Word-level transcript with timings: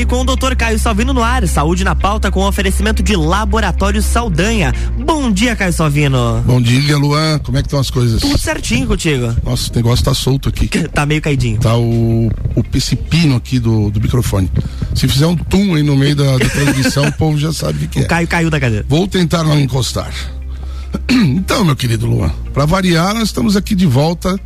Fale 0.00 0.06
com 0.06 0.20
o 0.22 0.24
Dr. 0.24 0.54
Caio 0.56 0.78
Salvino 0.78 1.12
no 1.12 1.22
ar. 1.22 1.46
Saúde 1.46 1.84
na 1.84 1.94
pauta 1.94 2.30
com 2.30 2.40
oferecimento 2.46 3.02
de 3.02 3.14
Laboratório 3.14 4.00
Saldanha. 4.00 4.72
Bom 5.04 5.30
dia, 5.30 5.54
Caio 5.54 5.74
Salvino. 5.74 6.42
Bom 6.46 6.60
dia, 6.62 6.96
Luan. 6.96 7.38
Como 7.40 7.58
é 7.58 7.60
que 7.60 7.66
estão 7.66 7.78
as 7.78 7.90
coisas? 7.90 8.22
Tudo 8.22 8.38
certinho 8.38 8.86
contigo. 8.86 9.34
Nossa, 9.44 9.70
o 9.70 9.76
negócio 9.76 10.02
tá 10.02 10.14
solto 10.14 10.48
aqui. 10.48 10.68
tá 10.88 11.04
meio 11.04 11.20
caidinho. 11.20 11.60
Tá 11.60 11.76
o, 11.76 12.30
o 12.54 12.64
picipino 12.64 13.36
aqui 13.36 13.58
do, 13.58 13.90
do 13.90 14.00
microfone. 14.00 14.50
Se 14.94 15.06
fizer 15.06 15.26
um 15.26 15.36
tum 15.36 15.74
aí 15.74 15.82
no 15.82 15.94
meio 15.96 16.16
da, 16.16 16.38
da 16.38 16.48
transmissão, 16.48 17.04
o 17.06 17.12
povo 17.12 17.36
já 17.36 17.52
sabe 17.52 17.76
o 17.76 17.80
que, 17.80 17.88
que 17.88 17.98
o 17.98 18.02
é. 18.02 18.04
O 18.06 18.08
Caio 18.08 18.28
caiu 18.28 18.48
da 18.48 18.58
cadeira. 18.58 18.86
Vou 18.88 19.06
tentar 19.06 19.44
não 19.44 19.58
encostar. 19.60 20.10
Então, 21.10 21.62
meu 21.64 21.76
querido 21.76 22.06
Luan, 22.06 22.30
para 22.54 22.64
variar, 22.64 23.12
nós 23.12 23.24
estamos 23.24 23.54
aqui 23.54 23.74
de 23.74 23.84
volta. 23.84 24.38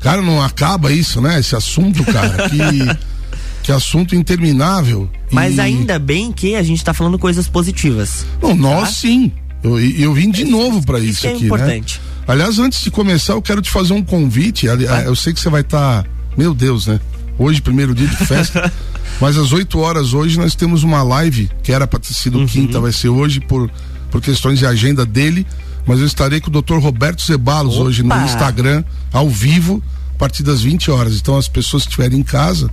Cara, 0.00 0.22
não 0.22 0.42
acaba 0.42 0.90
isso, 0.90 1.20
né? 1.20 1.40
Esse 1.40 1.54
assunto, 1.54 2.04
cara, 2.04 2.48
que 2.48 2.58
que 3.64 3.72
assunto 3.72 4.14
interminável. 4.14 5.10
Mas 5.30 5.56
e... 5.56 5.60
ainda 5.60 5.98
bem 5.98 6.30
que 6.30 6.54
a 6.54 6.62
gente 6.62 6.84
tá 6.84 6.92
falando 6.92 7.18
coisas 7.18 7.48
positivas. 7.48 8.26
Não, 8.40 8.54
nós 8.54 8.90
tá? 8.90 8.94
sim. 8.94 9.32
Eu, 9.62 9.80
eu 9.80 10.12
vim 10.12 10.30
de 10.30 10.44
novo 10.44 10.84
para 10.84 10.98
isso, 10.98 11.12
isso 11.20 11.26
é 11.26 11.32
aqui, 11.32 11.46
importante. 11.46 11.98
né? 11.98 12.24
Aliás, 12.28 12.58
antes 12.58 12.82
de 12.82 12.90
começar, 12.90 13.32
eu 13.32 13.40
quero 13.40 13.62
te 13.62 13.70
fazer 13.70 13.94
um 13.94 14.04
convite. 14.04 14.66
Eu 14.66 15.16
sei 15.16 15.32
que 15.32 15.40
você 15.40 15.48
vai 15.48 15.62
estar, 15.62 16.02
tá... 16.02 16.08
meu 16.36 16.54
Deus, 16.54 16.86
né? 16.86 17.00
Hoje, 17.38 17.62
primeiro 17.62 17.94
dia 17.94 18.06
de 18.06 18.16
festa. 18.16 18.70
mas 19.18 19.38
às 19.38 19.50
8 19.50 19.78
horas 19.78 20.12
hoje 20.12 20.38
nós 20.38 20.54
temos 20.54 20.82
uma 20.82 21.02
live 21.02 21.50
que 21.62 21.72
era 21.72 21.86
para 21.86 21.98
ter 21.98 22.12
sido 22.12 22.40
uhum. 22.40 22.46
quinta, 22.46 22.78
vai 22.78 22.92
ser 22.92 23.08
hoje 23.08 23.40
por, 23.40 23.70
por 24.10 24.20
questões 24.20 24.58
de 24.58 24.66
agenda 24.66 25.06
dele. 25.06 25.46
Mas 25.86 26.00
eu 26.00 26.06
estarei 26.06 26.38
com 26.38 26.50
o 26.50 26.62
Dr. 26.62 26.76
Roberto 26.76 27.22
Zebalos 27.24 27.76
Opa. 27.76 27.84
hoje 27.84 28.02
no 28.02 28.14
Instagram, 28.24 28.84
ao 29.10 29.28
vivo 29.28 29.82
a 30.14 30.18
partir 30.18 30.42
das 30.42 30.62
20 30.62 30.90
horas. 30.90 31.16
Então 31.16 31.36
as 31.36 31.48
pessoas 31.48 31.82
que 31.82 31.90
estiverem 31.90 32.20
em 32.20 32.22
casa, 32.22 32.70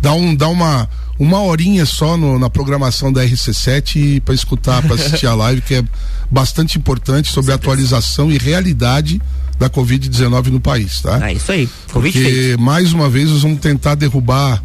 dá, 0.00 0.12
um, 0.12 0.34
dá 0.34 0.48
uma, 0.48 0.88
uma 1.18 1.40
horinha 1.42 1.86
só 1.86 2.16
no, 2.16 2.38
na 2.38 2.50
programação 2.50 3.12
da 3.12 3.24
RC7 3.24 4.20
para 4.20 4.34
escutar, 4.34 4.82
para 4.82 4.94
assistir 4.94 5.26
a 5.26 5.34
live, 5.34 5.62
que 5.62 5.74
é 5.74 5.84
bastante 6.30 6.78
importante 6.78 7.32
sobre 7.32 7.52
a 7.52 7.54
atualização 7.54 8.30
e 8.30 8.38
realidade 8.38 9.20
da 9.58 9.70
Covid-19 9.70 10.46
no 10.46 10.60
país, 10.60 11.00
tá? 11.00 11.30
É 11.30 11.34
isso 11.34 11.52
aí. 11.52 11.68
Covid 11.92 12.12
Porque, 12.12 12.32
feito. 12.32 12.60
mais 12.60 12.92
uma 12.92 13.08
vez, 13.08 13.30
nós 13.30 13.42
vamos 13.42 13.60
tentar 13.60 13.94
derrubar 13.94 14.62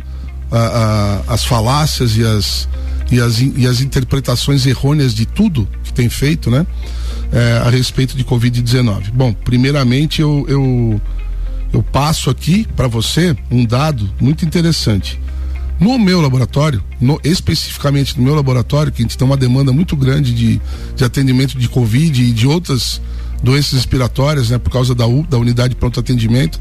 a, 0.52 0.58
a, 1.28 1.34
as 1.34 1.46
falácias 1.46 2.18
e 2.18 2.26
as, 2.26 2.68
e, 3.12 3.22
as, 3.22 3.40
e 3.40 3.68
as 3.68 3.82
interpretações 3.82 4.66
errôneas 4.66 5.14
de 5.14 5.26
tudo 5.26 5.68
que 5.84 5.94
tem 5.94 6.10
feito, 6.10 6.50
né? 6.50 6.66
É, 7.32 7.62
a 7.64 7.70
respeito 7.70 8.18
de 8.18 8.24
Covid-19. 8.24 9.12
Bom, 9.14 9.32
primeiramente 9.32 10.20
eu, 10.22 10.46
eu 10.50 11.00
eu 11.72 11.84
passo 11.84 12.30
aqui 12.30 12.68
para 12.76 12.88
você 12.88 13.36
um 13.50 13.66
dado 13.66 14.10
muito 14.20 14.46
interessante. 14.46 15.20
No 15.80 15.98
meu 15.98 16.20
laboratório, 16.20 16.84
no, 17.00 17.20
especificamente 17.24 18.18
no 18.18 18.24
meu 18.24 18.36
laboratório, 18.36 18.92
que 18.92 19.02
a 19.02 19.04
gente 19.04 19.18
tem 19.18 19.26
uma 19.26 19.38
demanda 19.38 19.72
muito 19.72 19.96
grande 19.96 20.34
de, 20.34 20.62
de 20.96 21.04
atendimento 21.04 21.58
de 21.58 21.70
Covid 21.70 22.22
e 22.22 22.32
de 22.32 22.46
outras 22.46 23.02
doenças 23.42 23.74
respiratórias, 23.74 24.50
né, 24.50 24.58
por 24.58 24.70
causa 24.70 24.94
da, 24.94 25.08
U, 25.08 25.26
da 25.30 25.38
unidade 25.38 25.70
de 25.70 25.76
pronto 25.76 26.00
atendimento, 26.00 26.60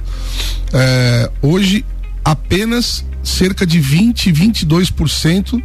é, 0.72 1.30
hoje 1.42 1.84
apenas 2.24 3.04
cerca 3.24 3.66
de 3.66 3.80
20, 3.80 4.32
22% 4.32 5.62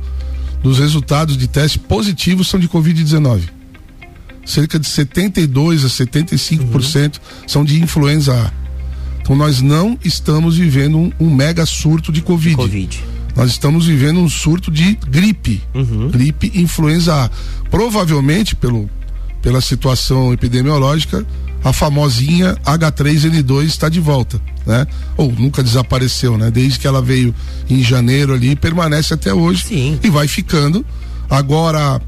dos 0.64 0.80
resultados 0.80 1.38
de 1.38 1.48
teste 1.48 1.78
positivos 1.78 2.48
são 2.48 2.60
de 2.60 2.68
Covid-19. 2.68 3.42
Cerca 4.46 4.80
de 4.80 4.88
72 4.88 5.86
a 5.86 5.88
75% 5.88 7.18
uhum. 7.18 7.22
são 7.48 7.64
de 7.64 7.82
influenza 7.82 8.34
A. 8.34 8.63
Então 9.24 9.38
nós 9.38 9.62
não 9.62 9.98
estamos 10.04 10.58
vivendo 10.58 10.98
um, 10.98 11.12
um 11.18 11.34
mega 11.34 11.66
surto 11.66 12.12
de 12.12 12.22
Covid. 12.22 12.58
Covid. 12.58 13.04
Nós 13.36 13.52
estamos 13.52 13.88
vivendo 13.88 14.20
um 14.20 14.30
surto 14.30 14.70
de 14.70 14.96
gripe. 15.08 15.62
Uhum. 15.74 16.10
Gripe 16.12 16.52
influenza 16.54 17.26
A. 17.26 17.30
Provavelmente, 17.72 18.54
pelo, 18.54 18.90
pela 19.42 19.62
situação 19.62 20.34
epidemiológica, 20.34 21.26
a 21.64 21.72
famosinha 21.72 22.56
H3N2 22.66 23.64
está 23.64 23.88
de 23.88 24.02
volta, 24.02 24.40
né? 24.66 24.86
Ou 25.16 25.32
nunca 25.32 25.64
desapareceu, 25.64 26.38
né? 26.38 26.52
Desde 26.52 26.78
que 26.78 26.86
ela 26.86 27.02
veio 27.02 27.34
em 27.70 27.82
janeiro 27.82 28.34
ali, 28.34 28.58
permanece 28.58 29.14
até 29.14 29.34
hoje 29.34 29.66
Sim. 29.66 30.00
e 30.04 30.10
vai 30.10 30.28
ficando. 30.28 30.86
Agora 31.30 32.02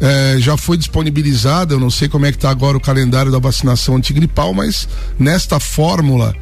é, 0.00 0.36
já 0.38 0.56
foi 0.56 0.78
disponibilizada, 0.78 1.74
eu 1.74 1.80
não 1.80 1.90
sei 1.90 2.08
como 2.08 2.24
é 2.24 2.32
que 2.32 2.38
está 2.38 2.48
agora 2.48 2.76
o 2.76 2.80
calendário 2.80 3.30
da 3.30 3.38
vacinação 3.38 3.96
antigripal, 3.96 4.54
mas 4.54 4.88
nesta 5.18 5.60
fórmula 5.60 6.34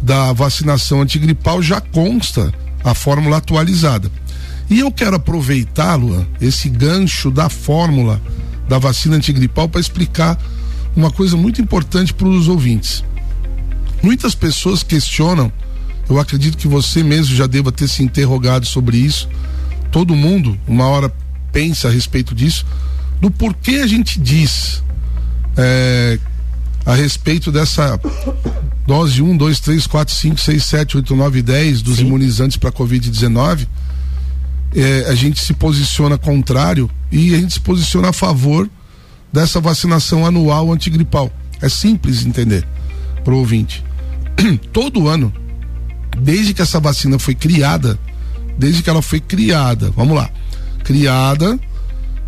da 0.00 0.32
vacinação 0.32 1.02
antigripal 1.02 1.62
já 1.62 1.80
consta 1.80 2.52
a 2.84 2.94
fórmula 2.94 3.38
atualizada. 3.38 4.10
E 4.68 4.80
eu 4.80 4.90
quero 4.90 5.16
aproveitar, 5.16 5.94
Luan, 5.94 6.26
esse 6.40 6.68
gancho 6.68 7.30
da 7.30 7.48
fórmula 7.48 8.20
da 8.68 8.78
vacina 8.78 9.16
antigripal 9.16 9.68
para 9.68 9.80
explicar 9.80 10.38
uma 10.94 11.10
coisa 11.10 11.36
muito 11.36 11.60
importante 11.60 12.12
para 12.12 12.26
os 12.26 12.48
ouvintes. 12.48 13.04
Muitas 14.02 14.34
pessoas 14.34 14.82
questionam, 14.82 15.52
eu 16.08 16.18
acredito 16.18 16.56
que 16.56 16.68
você 16.68 17.02
mesmo 17.02 17.34
já 17.34 17.46
deva 17.46 17.70
ter 17.70 17.88
se 17.88 18.02
interrogado 18.02 18.66
sobre 18.66 18.96
isso. 18.96 19.28
Todo 19.90 20.14
mundo, 20.14 20.58
uma 20.66 20.86
hora, 20.86 21.12
pensa 21.52 21.88
a 21.88 21.90
respeito 21.90 22.34
disso, 22.34 22.66
do 23.20 23.30
porquê 23.30 23.76
a 23.76 23.86
gente 23.86 24.20
diz 24.20 24.82
é, 25.56 26.18
a 26.84 26.94
respeito 26.94 27.50
dessa 27.50 27.98
dose 28.86 29.22
1, 29.22 29.36
2, 29.36 29.60
3, 29.60 29.86
4, 29.86 30.14
5, 30.14 30.40
6, 30.40 30.64
7, 30.64 30.96
8, 30.98 31.16
9, 31.16 31.42
10 31.42 31.82
dos 31.82 31.96
Sim. 31.96 32.06
imunizantes 32.06 32.56
para 32.56 32.70
Covid-19, 32.70 33.66
é, 34.74 35.06
a 35.08 35.14
gente 35.14 35.40
se 35.40 35.54
posiciona 35.54 36.18
contrário 36.18 36.90
e 37.10 37.34
a 37.34 37.38
gente 37.38 37.54
se 37.54 37.60
posiciona 37.60 38.10
a 38.10 38.12
favor 38.12 38.68
dessa 39.32 39.60
vacinação 39.60 40.24
anual 40.26 40.72
antigripal. 40.72 41.30
É 41.60 41.68
simples 41.68 42.24
entender 42.24 42.66
para 43.24 43.34
o 43.34 43.38
ouvinte. 43.38 43.84
Todo 44.72 45.08
ano, 45.08 45.32
desde 46.18 46.54
que 46.54 46.62
essa 46.62 46.78
vacina 46.78 47.18
foi 47.18 47.34
criada, 47.34 47.98
desde 48.58 48.82
que 48.82 48.90
ela 48.90 49.02
foi 49.02 49.20
criada, 49.20 49.90
vamos 49.90 50.16
lá, 50.16 50.30
criada, 50.84 51.58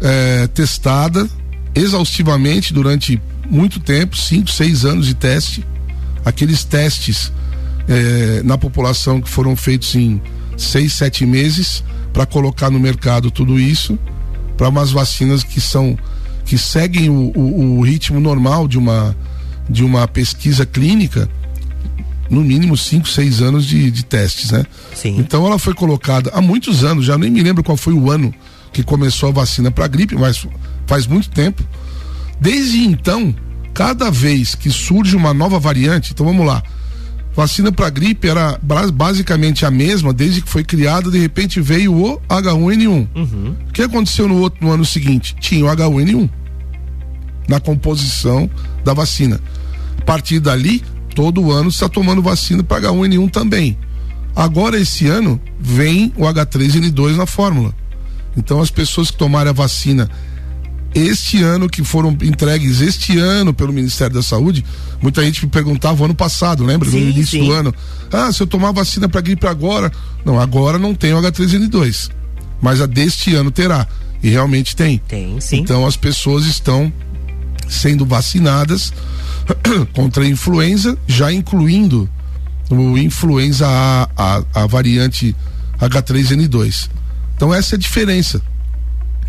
é, 0.01 0.47
testada 0.49 1.29
exaustivamente 1.75 2.73
durante 2.73 3.21
muito 3.49 3.79
tempo, 3.81 4.17
cinco, 4.17 4.51
seis 4.51 4.85
anos 4.85 5.07
de 5.07 5.15
teste. 5.15 5.65
Aqueles 6.25 6.65
testes 6.65 7.33
eh, 7.89 8.43
na 8.45 8.59
população 8.59 9.21
que 9.21 9.29
foram 9.29 9.57
feitos 9.57 9.95
em 9.95 10.21
seis, 10.57 10.93
sete 10.93 11.25
meses 11.25 11.83
para 12.13 12.27
colocar 12.27 12.71
no 12.71 12.79
mercado 12.79 13.31
tudo 13.31 13.59
isso 13.59 13.99
para 14.57 14.69
umas 14.69 14.91
vacinas 14.91 15.43
que 15.43 15.61
são 15.61 15.97
que 16.45 16.59
seguem 16.59 17.09
o, 17.09 17.33
o, 17.35 17.79
o, 17.79 17.81
ritmo 17.83 18.19
normal 18.19 18.67
de 18.67 18.79
uma 18.79 19.17
de 19.69 19.85
uma 19.85 20.09
pesquisa 20.09 20.67
clínica 20.67 21.29
no 22.29 22.43
mínimo 22.43 22.77
cinco, 22.77 23.09
seis 23.09 23.41
anos 23.41 23.65
de, 23.65 23.91
de 23.91 24.05
testes, 24.05 24.51
né? 24.51 24.65
Sim. 24.95 25.17
Então 25.19 25.47
ela 25.47 25.59
foi 25.59 25.73
colocada 25.73 26.31
há 26.35 26.41
muitos 26.41 26.85
anos, 26.85 27.05
já 27.05 27.17
nem 27.17 27.31
me 27.31 27.43
lembro 27.43 27.63
qual 27.63 27.77
foi 27.77 27.95
o 27.95 28.11
ano 28.11 28.35
que 28.73 28.83
começou 28.83 29.31
a 29.31 29.33
vacina 29.33 29.71
para 29.71 29.87
gripe, 29.87 30.15
mas 30.15 30.47
faz 30.87 31.07
muito 31.07 31.31
tempo. 31.31 31.63
Desde 32.41 32.79
então, 32.85 33.35
cada 33.79 34.11
vez 34.11 34.57
que 34.57 34.71
surge 34.71 35.15
uma 35.15 35.33
nova 35.33 35.61
variante, 35.61 36.11
então 36.11 36.27
vamos 36.27 36.45
lá. 36.45 36.61
Vacina 37.33 37.71
para 37.71 37.89
gripe 37.89 38.27
era 38.27 38.59
basicamente 38.93 39.65
a 39.65 39.71
mesma 39.71 40.13
desde 40.13 40.43
que 40.43 40.49
foi 40.49 40.65
criada, 40.65 41.13
de 41.13 41.19
repente 41.21 41.61
veio 41.61 41.95
o 41.95 42.21
H1N1. 42.23 43.07
Uhum. 43.15 43.55
O 43.69 43.73
que 43.73 43.83
aconteceu 43.83 44.27
no 44.27 44.39
outro 44.39 44.67
no 44.67 44.73
ano 44.73 44.85
seguinte? 44.85 45.37
Tinha 45.39 45.65
o 45.65 45.69
H1N1 45.69 46.29
na 47.47 47.61
composição 47.61 48.51
da 48.85 48.93
vacina. 48.93 49.41
A 49.97 50.05
partir 50.05 50.41
dali, 50.41 50.83
todo 51.15 51.53
ano 51.53 51.69
está 51.69 51.89
tomando 51.89 52.21
vacina 52.21 52.65
para 52.65 52.91
H1N1 52.91 53.31
também. 53.31 53.79
Agora 54.35 54.77
esse 54.77 55.07
ano 55.07 55.41
vem 55.61 56.13
o 56.17 56.25
H3N2 56.25 57.15
na 57.15 57.27
fórmula. 57.27 57.73
Então 58.37 58.61
as 58.61 58.73
pessoas 58.73 59.09
que 59.13 59.17
tomarem 59.17 59.51
a 59.51 59.55
vacina 59.55 60.11
este 60.95 61.43
ano, 61.43 61.69
que 61.69 61.85
foram 61.85 62.17
entregues 62.23 62.81
este 62.81 63.19
ano 63.19 63.53
pelo 63.53 63.73
Ministério 63.73 64.15
da 64.15 64.23
Saúde, 64.23 64.65
muita 65.01 65.23
gente 65.23 65.45
me 65.45 65.51
perguntava 65.51 66.05
ano 66.05 66.15
passado, 66.15 66.65
lembra? 66.65 66.91
Sim, 66.91 67.01
no 67.01 67.11
início 67.11 67.39
sim. 67.39 67.47
do 67.47 67.53
ano. 67.53 67.75
Ah, 68.11 68.33
se 68.33 68.43
eu 68.43 68.47
tomar 68.47 68.73
vacina 68.73 69.09
para 69.09 69.21
gripe 69.21 69.47
agora. 69.47 69.93
Não, 70.25 70.41
agora 70.41 70.79
não 70.79 70.95
tem 70.95 71.13
o 71.13 71.21
H3N2. 71.21 72.11
Mas 72.61 72.81
a 72.81 72.87
deste 72.87 73.35
ano 73.35 73.51
terá. 73.51 73.87
E 74.23 74.29
realmente 74.31 74.75
tem. 74.75 74.99
Tem, 75.07 75.41
sim. 75.41 75.59
Então 75.59 75.87
as 75.87 75.97
pessoas 75.97 76.47
estão 76.47 76.93
sendo 77.69 78.05
vacinadas 78.05 78.93
contra 79.93 80.25
a 80.25 80.27
influenza, 80.27 80.99
já 81.07 81.33
incluindo 81.33 82.09
o 82.71 82.99
influenza 82.99 83.67
A, 83.67 84.09
a, 84.17 84.63
a 84.63 84.67
variante 84.67 85.37
H3N2. 85.79 86.89
Então 87.37 87.55
essa 87.55 87.75
é 87.75 87.77
a 87.77 87.79
diferença. 87.79 88.43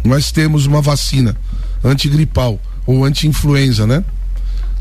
Nós 0.03 0.31
temos 0.31 0.65
uma 0.65 0.81
vacina 0.81 1.35
antigripal 1.83 2.59
ou 2.85 3.03
anti-influenza, 3.03 3.85
né? 3.85 4.03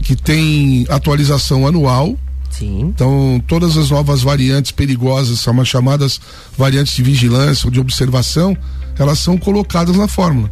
Que 0.03 0.15
tem 0.17 0.87
atualização 0.89 1.67
anual 1.67 2.17
Sim. 2.51 2.81
Então, 2.81 3.43
todas 3.47 3.77
as 3.77 3.91
novas 3.91 4.23
variantes 4.23 4.73
perigosas, 4.73 5.39
são 5.39 5.61
as 5.61 5.69
chamadas 5.69 6.21
variantes 6.57 6.95
de 6.95 7.03
vigilância 7.03 7.67
ou 7.67 7.71
de 7.71 7.79
observação, 7.79 8.57
elas 8.99 9.19
são 9.19 9.39
colocadas 9.39 9.97
na 9.97 10.09
fórmula. 10.09 10.51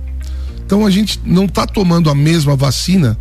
Então, 0.64 0.86
a 0.86 0.90
gente 0.90 1.20
não 1.24 1.46
está 1.46 1.66
tomando 1.66 2.10
a 2.10 2.14
mesma 2.14 2.54
vacina 2.54 3.18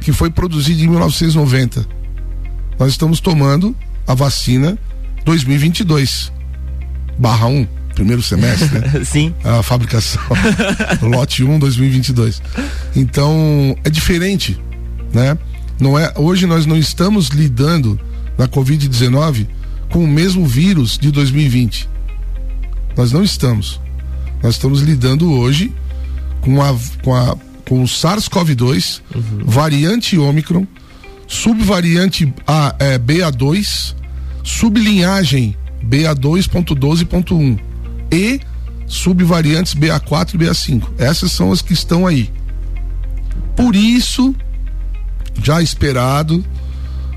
que 0.00 0.12
foi 0.12 0.30
produzida 0.30 0.80
em 0.80 0.88
1990. 0.88 1.86
Nós 2.78 2.90
estamos 2.90 3.20
tomando 3.20 3.74
a 4.06 4.14
vacina 4.14 4.78
2022 5.24 6.32
barra 7.18 7.46
1, 7.46 7.66
primeiro 8.00 8.22
semestre, 8.22 8.78
né? 8.78 9.04
Sim. 9.04 9.34
A 9.44 9.62
fabricação. 9.62 10.22
lote 11.02 11.44
1 11.44 11.58
2022. 11.58 12.42
Então, 12.96 13.76
é 13.84 13.90
diferente, 13.90 14.58
né? 15.12 15.36
Não 15.78 15.98
é, 15.98 16.10
hoje 16.16 16.46
nós 16.46 16.64
não 16.64 16.78
estamos 16.78 17.28
lidando 17.28 18.00
na 18.38 18.48
COVID-19 18.48 19.46
com 19.90 20.02
o 20.02 20.08
mesmo 20.08 20.46
vírus 20.46 20.96
de 20.96 21.10
2020. 21.10 21.88
Nós 22.96 23.12
não 23.12 23.22
estamos. 23.22 23.78
Nós 24.42 24.54
estamos 24.54 24.80
lidando 24.80 25.30
hoje 25.30 25.70
com 26.40 26.62
a 26.62 26.74
com 27.02 27.14
a 27.14 27.36
com 27.68 27.82
o 27.82 27.86
SARS-CoV-2, 27.86 29.00
uhum. 29.14 29.44
variante 29.44 30.18
Ômicron, 30.18 30.66
subvariante 31.28 32.32
a, 32.46 32.74
é, 32.78 32.98
BA2, 32.98 33.94
sublinhagem 34.42 35.54
BA2.12.1 35.84 37.69
e 38.10 38.40
subvariantes 38.86 39.74
BA4 39.74 40.34
e 40.34 40.38
BA5. 40.38 40.82
Essas 40.98 41.32
são 41.32 41.52
as 41.52 41.62
que 41.62 41.72
estão 41.72 42.06
aí. 42.06 42.30
Por 43.56 43.76
isso, 43.76 44.34
já 45.42 45.62
esperado, 45.62 46.44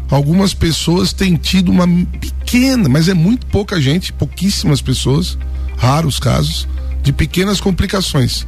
algumas 0.09 0.53
pessoas 0.53 1.13
têm 1.13 1.35
tido 1.35 1.71
uma 1.71 1.87
pequena, 2.19 2.87
mas 2.87 3.07
é 3.07 3.13
muito 3.13 3.45
pouca 3.47 3.81
gente, 3.81 4.13
pouquíssimas 4.13 4.81
pessoas, 4.81 5.37
raros 5.77 6.19
casos, 6.19 6.67
de 7.01 7.11
pequenas 7.11 7.59
complicações. 7.59 8.45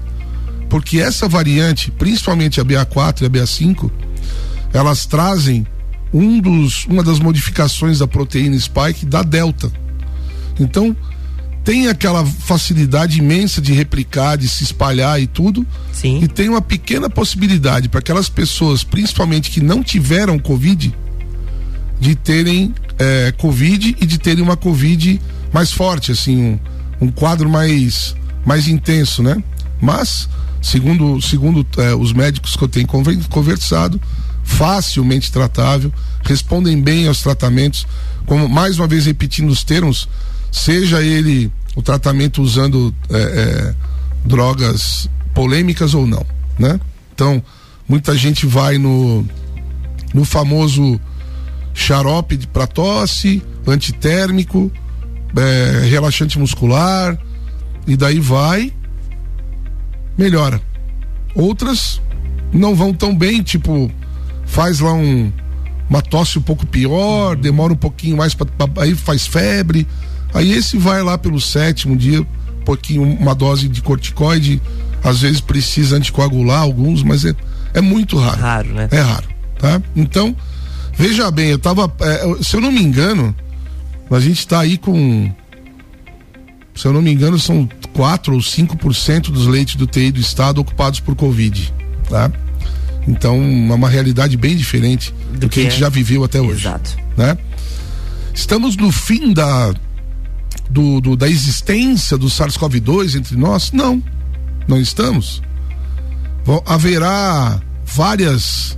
Porque 0.70 1.00
essa 1.00 1.28
variante, 1.28 1.92
principalmente 1.92 2.60
a 2.60 2.66
BA4 2.66 3.22
e 3.22 3.26
a 3.26 3.30
BA5, 3.30 3.92
elas 4.74 5.06
trazem 5.06 5.66
um 6.14 6.40
dos, 6.40 6.86
uma 6.86 7.04
das 7.04 7.20
modificações 7.20 8.00
da 8.00 8.08
proteína 8.08 8.58
spike 8.60 9.06
da 9.06 9.24
delta. 9.24 9.72
Então, 10.60 10.96
tem 11.66 11.88
aquela 11.88 12.24
facilidade 12.24 13.18
imensa 13.18 13.60
de 13.60 13.74
replicar, 13.74 14.38
de 14.38 14.48
se 14.48 14.64
espalhar 14.64 15.20
e 15.20 15.26
tudo. 15.26 15.66
Sim. 15.92 16.20
E 16.24 16.28
tem 16.28 16.48
uma 16.48 16.62
pequena 16.62 17.10
possibilidade 17.10 17.90
para 17.90 18.00
aquelas 18.00 18.30
pessoas, 18.30 18.84
principalmente 18.84 19.50
que 19.50 19.60
não 19.60 19.82
tiveram 19.82 20.38
Covid, 20.38 20.94
de 22.00 22.16
terem 22.16 22.74
é, 23.00 23.34
Covid 23.36 23.98
e 24.00 24.06
de 24.06 24.18
terem 24.20 24.44
uma 24.44 24.56
Covid 24.56 25.20
mais 25.52 25.72
forte, 25.72 26.12
assim, 26.12 26.38
um, 26.38 26.60
um 27.08 27.12
quadro 27.12 27.50
mais, 27.50 28.16
mais 28.46 28.68
intenso, 28.68 29.24
né? 29.24 29.42
Mas, 29.82 30.30
segundo, 30.62 31.20
segundo 31.20 31.66
é, 31.80 31.96
os 31.96 32.14
médicos 32.14 32.56
que 32.56 32.64
eu 32.64 32.68
tenho 32.68 32.88
conversado, 32.88 34.00
facilmente 34.44 35.32
tratável, 35.32 35.92
respondem 36.24 36.80
bem 36.80 37.08
aos 37.08 37.24
tratamentos, 37.24 37.88
como 38.28 38.48
mais 38.48 38.78
uma 38.78 38.88
vez 38.88 39.08
repetindo 39.08 39.50
os 39.50 39.64
termos, 39.64 40.08
seja 40.56 41.02
ele 41.02 41.52
o 41.76 41.82
tratamento 41.82 42.42
usando 42.42 42.96
é, 43.10 43.18
é, 43.18 43.76
drogas 44.24 45.10
polêmicas 45.34 45.94
ou 45.94 46.08
não, 46.08 46.26
né? 46.58 46.80
Então, 47.14 47.44
muita 47.88 48.16
gente 48.16 48.46
vai 48.46 48.78
no 48.78 49.26
no 50.14 50.24
famoso 50.24 50.98
xarope 51.74 52.48
para 52.48 52.66
tosse, 52.66 53.44
antitérmico, 53.68 54.72
é, 55.36 55.86
relaxante 55.90 56.40
muscular, 56.40 57.18
e 57.86 57.98
daí 57.98 58.22
vai, 58.22 58.72
melhora. 60.18 60.62
Outras 61.36 62.02
não 62.54 62.74
vão 62.74 62.94
tão 62.94 63.14
bem, 63.14 63.44
tipo, 63.44 63.92
faz 64.46 64.80
lá 64.80 64.94
um, 64.94 65.34
uma 65.90 66.02
tosse 66.02 66.40
um 66.40 66.42
pouco 66.42 66.66
pior, 66.66 67.36
demora 67.36 67.74
um 67.74 67.78
pouquinho 67.78 68.16
mais, 68.16 68.34
pra, 68.34 68.48
aí 68.78 68.96
faz 68.96 69.28
febre. 69.28 69.86
Aí 70.36 70.52
esse 70.52 70.78
vai 70.78 71.02
lá 71.02 71.18
pelo 71.18 71.40
sétimo 71.40 71.96
dia, 71.96 72.22
um 72.22 72.66
pouquinho, 72.66 73.04
uma 73.04 73.34
dose 73.34 73.70
de 73.70 73.82
corticoide, 73.82 74.62
às 75.02 75.22
vezes 75.22 75.40
precisa 75.40 75.96
anticoagular 75.96 76.62
alguns, 76.62 77.02
mas 77.04 77.24
é, 77.24 77.34
é 77.74 77.80
muito 77.80 78.18
raro. 78.18 78.42
Raro, 78.42 78.74
né? 78.74 78.90
É 78.92 79.00
raro, 79.00 79.28
tá? 79.58 79.82
Então, 79.96 80.36
veja 80.94 81.32
bem, 81.32 81.52
eu 81.52 81.58
tava, 81.58 81.92
é, 82.02 82.44
se 82.44 82.54
eu 82.54 82.60
não 82.60 82.70
me 82.70 82.82
engano, 82.82 83.34
a 84.12 84.20
gente 84.20 84.40
está 84.40 84.60
aí 84.60 84.78
com, 84.78 85.32
se 86.76 86.86
eu 86.86 86.92
não 86.92 87.02
me 87.02 87.14
engano, 87.14 87.40
são 87.40 87.70
4 87.94 88.34
ou 88.34 88.40
5% 88.42 89.32
dos 89.32 89.48
leitos 89.48 89.76
do 89.76 89.88
TI 89.88 90.12
do 90.12 90.20
estado 90.20 90.60
ocupados 90.60 91.00
por 91.00 91.16
Covid, 91.16 91.74
tá? 92.10 92.30
Então, 93.08 93.36
é 93.36 93.74
uma 93.74 93.88
realidade 93.88 94.36
bem 94.36 94.58
diferente 94.58 95.14
do, 95.32 95.40
do 95.40 95.50
que, 95.50 95.56
que, 95.56 95.60
a 95.62 95.64
gente 95.64 95.76
é. 95.76 95.80
já 95.80 95.90
viveu 95.90 96.26
até 96.26 96.42
hoje. 96.42 96.68
Exato. 96.68 96.98
Né? 97.16 97.38
Estamos 98.34 98.76
no 98.76 98.92
fim 98.92 99.32
da, 99.32 99.74
do, 100.70 101.00
do 101.02 101.16
da 101.16 101.30
existência 101.30 102.18
do 102.18 102.28
SARS-CoV-2 102.28 103.18
entre 103.18 103.36
nós? 103.36 103.72
Não, 103.72 104.02
não 104.68 104.80
estamos. 104.80 105.42
Haverá 106.66 107.60
várias 107.86 108.78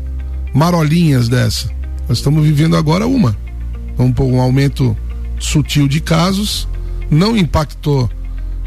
marolinhas 0.53 1.27
dessa. 1.27 1.69
Nós 2.07 2.19
estamos 2.19 2.43
vivendo 2.43 2.75
agora 2.75 3.05
uma. 3.07 3.35
Um, 3.97 4.13
um 4.23 4.39
aumento 4.39 4.95
sutil 5.39 5.87
de 5.87 5.99
casos, 5.99 6.67
não 7.09 7.35
impactou 7.35 8.09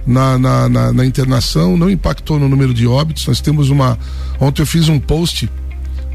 na, 0.06 0.38
na, 0.38 0.68
na, 0.68 0.92
na, 0.92 1.06
internação, 1.06 1.76
não 1.76 1.90
impactou 1.90 2.38
no 2.38 2.48
número 2.48 2.74
de 2.74 2.86
óbitos. 2.86 3.26
Nós 3.26 3.40
temos 3.40 3.70
uma. 3.70 3.98
Ontem 4.40 4.62
eu 4.62 4.66
fiz 4.66 4.88
um 4.88 4.98
post 4.98 5.50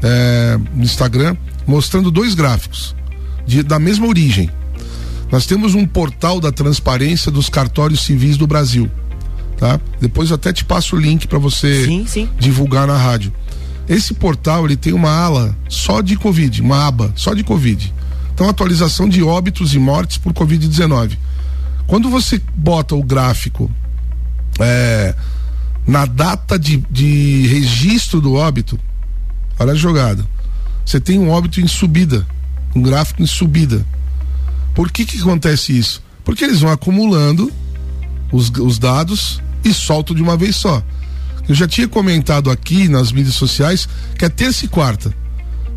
é, 0.02 0.58
no 0.74 0.82
Instagram 0.82 1.36
mostrando 1.66 2.10
dois 2.10 2.34
gráficos 2.34 2.94
de, 3.46 3.62
da 3.62 3.78
mesma 3.78 4.06
origem. 4.06 4.50
Nós 5.30 5.46
temos 5.46 5.74
um 5.74 5.86
portal 5.86 6.40
da 6.40 6.52
transparência 6.52 7.30
dos 7.30 7.48
cartórios 7.48 8.00
civis 8.00 8.36
do 8.36 8.46
Brasil. 8.46 8.90
Tá? 9.56 9.80
Depois 10.00 10.30
eu 10.30 10.36
até 10.36 10.52
te 10.52 10.64
passo 10.64 10.96
o 10.96 11.00
link 11.00 11.26
para 11.26 11.38
você 11.38 11.84
sim, 11.84 12.06
sim. 12.06 12.28
divulgar 12.38 12.86
na 12.86 12.96
rádio. 12.96 13.32
Esse 13.88 14.14
portal 14.14 14.64
ele 14.64 14.76
tem 14.76 14.92
uma 14.92 15.10
ala 15.10 15.56
só 15.68 16.00
de 16.00 16.16
Covid, 16.16 16.60
uma 16.60 16.86
aba 16.86 17.12
só 17.14 17.32
de 17.32 17.42
Covid. 17.42 17.94
Então, 18.34 18.48
atualização 18.48 19.08
de 19.08 19.22
óbitos 19.22 19.74
e 19.74 19.78
mortes 19.78 20.18
por 20.18 20.32
Covid-19. 20.34 21.16
Quando 21.86 22.10
você 22.10 22.40
bota 22.54 22.94
o 22.94 23.02
gráfico 23.02 23.70
é, 24.60 25.14
na 25.86 26.04
data 26.04 26.58
de, 26.58 26.84
de 26.90 27.46
registro 27.46 28.20
do 28.20 28.34
óbito, 28.34 28.78
olha 29.58 29.72
a 29.72 29.76
jogada. 29.76 30.26
Você 30.84 31.00
tem 31.00 31.18
um 31.18 31.30
óbito 31.30 31.60
em 31.60 31.66
subida, 31.66 32.26
um 32.74 32.82
gráfico 32.82 33.22
em 33.22 33.26
subida. 33.26 33.86
Por 34.76 34.92
que 34.92 35.04
que 35.04 35.18
acontece 35.18 35.76
isso? 35.76 36.00
Porque 36.24 36.44
eles 36.44 36.60
vão 36.60 36.70
acumulando 36.70 37.52
os, 38.30 38.48
os 38.50 38.78
dados 38.78 39.42
e 39.64 39.74
soltam 39.74 40.14
de 40.14 40.22
uma 40.22 40.36
vez 40.36 40.54
só. 40.54 40.80
Eu 41.48 41.54
já 41.54 41.66
tinha 41.66 41.88
comentado 41.88 42.48
aqui 42.48 42.88
nas 42.88 43.10
mídias 43.10 43.34
sociais 43.34 43.88
que 44.16 44.24
é 44.24 44.28
terça 44.28 44.64
e 44.64 44.68
quarta 44.68 45.12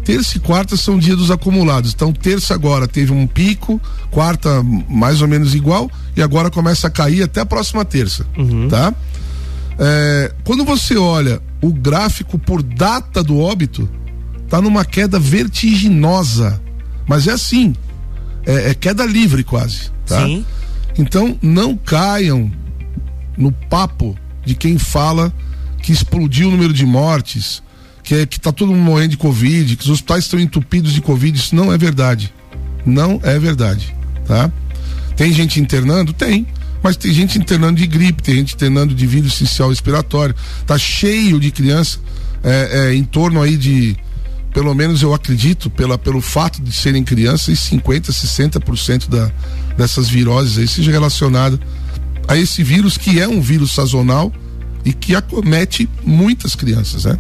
terça 0.09 0.37
e 0.37 0.39
quarta 0.39 0.75
são 0.75 0.97
dia 0.97 1.15
dos 1.15 1.29
acumulados. 1.29 1.93
Então, 1.93 2.11
terça 2.11 2.55
agora 2.55 2.87
teve 2.87 3.11
um 3.11 3.27
pico, 3.27 3.79
quarta 4.09 4.63
mais 4.89 5.21
ou 5.21 5.27
menos 5.27 5.53
igual, 5.53 5.87
e 6.15 6.21
agora 6.23 6.49
começa 6.49 6.87
a 6.87 6.89
cair 6.89 7.21
até 7.21 7.41
a 7.41 7.45
próxima 7.45 7.85
terça. 7.85 8.25
Uhum. 8.35 8.67
Tá? 8.67 8.91
É, 9.77 10.33
quando 10.43 10.65
você 10.65 10.97
olha 10.97 11.39
o 11.61 11.71
gráfico 11.71 12.39
por 12.39 12.63
data 12.63 13.23
do 13.23 13.37
óbito, 13.37 13.87
tá 14.49 14.59
numa 14.59 14.83
queda 14.83 15.19
vertiginosa. 15.19 16.59
Mas 17.07 17.27
é 17.27 17.31
assim. 17.31 17.75
É, 18.45 18.71
é 18.71 18.73
queda 18.73 19.05
livre 19.05 19.43
quase. 19.43 19.91
Tá? 20.05 20.23
Sim. 20.23 20.45
Então, 20.97 21.37
não 21.41 21.77
caiam 21.77 22.51
no 23.37 23.51
papo 23.51 24.17
de 24.45 24.55
quem 24.55 24.77
fala 24.77 25.33
que 25.81 25.91
explodiu 25.91 26.49
o 26.49 26.51
número 26.51 26.73
de 26.73 26.85
mortes 26.85 27.63
que, 28.03 28.15
é, 28.15 28.25
que 28.25 28.39
tá 28.39 28.51
todo 28.51 28.71
mundo 28.71 28.83
morrendo 28.83 29.11
de 29.11 29.17
Covid, 29.17 29.75
que 29.75 29.83
os 29.83 29.89
hospitais 29.89 30.23
estão 30.23 30.39
entupidos 30.39 30.93
de 30.93 30.99
Covid, 31.01 31.37
isso 31.37 31.55
não 31.55 31.71
é 31.71 31.77
verdade. 31.77 32.33
Não 32.85 33.19
é 33.23 33.37
verdade, 33.37 33.95
tá? 34.25 34.51
Tem 35.15 35.31
gente 35.31 35.59
internando? 35.59 36.11
Tem. 36.11 36.47
Mas 36.81 36.95
tem 36.95 37.13
gente 37.13 37.37
internando 37.37 37.77
de 37.77 37.85
gripe, 37.85 38.23
tem 38.23 38.35
gente 38.35 38.55
internando 38.55 38.95
de 38.95 39.05
vírus 39.05 39.33
essencial 39.33 39.69
respiratório. 39.69 40.33
Tá 40.65 40.77
cheio 40.77 41.39
de 41.39 41.51
criança 41.51 41.99
é, 42.43 42.69
é, 42.71 42.95
em 42.95 43.03
torno 43.03 43.41
aí 43.41 43.57
de, 43.57 43.95
pelo 44.53 44.73
menos 44.73 45.01
eu 45.01 45.13
acredito, 45.13 45.69
pela, 45.69 45.97
pelo 45.97 46.21
fato 46.21 46.61
de 46.61 46.71
serem 46.71 47.03
crianças, 47.03 47.57
50%, 47.69 48.09
60% 48.09 49.09
da, 49.09 49.31
dessas 49.77 50.09
viroses 50.09 50.57
aí 50.57 50.67
seja 50.67 50.91
relacionada 50.91 51.59
a 52.27 52.37
esse 52.37 52.63
vírus 52.63 52.97
que 52.97 53.19
é 53.19 53.27
um 53.27 53.41
vírus 53.41 53.71
sazonal 53.71 54.31
e 54.83 54.93
que 54.93 55.15
acomete 55.15 55.89
muitas 56.03 56.55
crianças, 56.55 57.05
né? 57.05 57.17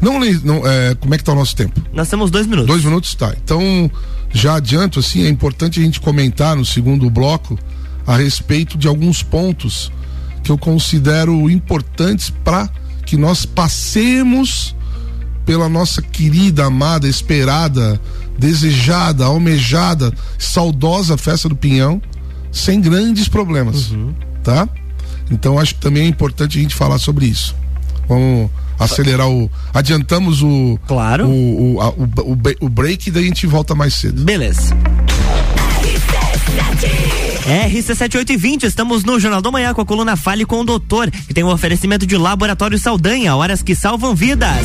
Não, 0.00 0.18
não 0.42 0.66
é, 0.66 0.94
como 0.94 1.14
é 1.14 1.18
que 1.18 1.24
tá 1.24 1.32
o 1.32 1.34
nosso 1.34 1.54
tempo? 1.54 1.80
Nós 1.92 2.08
temos 2.08 2.30
dois 2.30 2.46
minutos. 2.46 2.66
Dois 2.66 2.84
minutos, 2.84 3.14
tá. 3.14 3.34
Então, 3.42 3.90
já 4.32 4.54
adianto 4.56 4.98
assim, 4.98 5.24
é 5.24 5.28
importante 5.28 5.78
a 5.78 5.82
gente 5.82 6.00
comentar 6.00 6.56
no 6.56 6.64
segundo 6.64 7.10
bloco 7.10 7.58
a 8.06 8.16
respeito 8.16 8.78
de 8.78 8.88
alguns 8.88 9.22
pontos 9.22 9.92
que 10.42 10.50
eu 10.50 10.56
considero 10.56 11.50
importantes 11.50 12.30
para 12.30 12.68
que 13.04 13.16
nós 13.16 13.44
passemos 13.44 14.74
pela 15.50 15.68
nossa 15.68 16.00
querida, 16.00 16.66
amada, 16.66 17.08
esperada, 17.08 18.00
desejada, 18.38 19.24
almejada, 19.24 20.14
saudosa 20.38 21.16
festa 21.16 21.48
do 21.48 21.56
Pinhão 21.56 22.00
sem 22.52 22.80
grandes 22.80 23.26
problemas, 23.26 23.90
uhum. 23.90 24.14
tá? 24.44 24.68
Então 25.28 25.58
acho 25.58 25.74
que 25.74 25.80
também 25.80 26.04
é 26.04 26.06
importante 26.06 26.56
a 26.56 26.62
gente 26.62 26.76
falar 26.76 26.98
sobre 26.98 27.26
isso. 27.26 27.56
Vamos 28.08 28.48
acelerar 28.78 29.28
o. 29.28 29.50
Adiantamos 29.74 30.40
o. 30.40 30.78
Claro. 30.86 31.26
O, 31.26 31.74
o, 31.74 31.80
a, 31.80 31.88
o, 31.88 32.08
o, 32.60 32.68
break 32.68 33.08
e 33.08 33.10
daí 33.10 33.24
a 33.24 33.26
gente 33.26 33.44
volta 33.48 33.74
mais 33.74 33.94
cedo. 33.94 34.22
Beleza. 34.22 34.72
RC7820, 37.44 38.62
estamos 38.62 39.02
no 39.02 39.18
Jornal 39.18 39.42
da 39.42 39.50
Manhã 39.50 39.74
com 39.74 39.80
a 39.80 39.86
coluna 39.86 40.14
Fale 40.14 40.44
com 40.44 40.60
o 40.60 40.64
Doutor, 40.64 41.10
que 41.10 41.34
tem 41.34 41.42
um 41.42 41.50
oferecimento 41.50 42.06
de 42.06 42.16
Laboratório 42.16 42.78
Saldanha, 42.78 43.34
horas 43.34 43.64
que 43.64 43.74
salvam 43.74 44.14
vidas. 44.14 44.64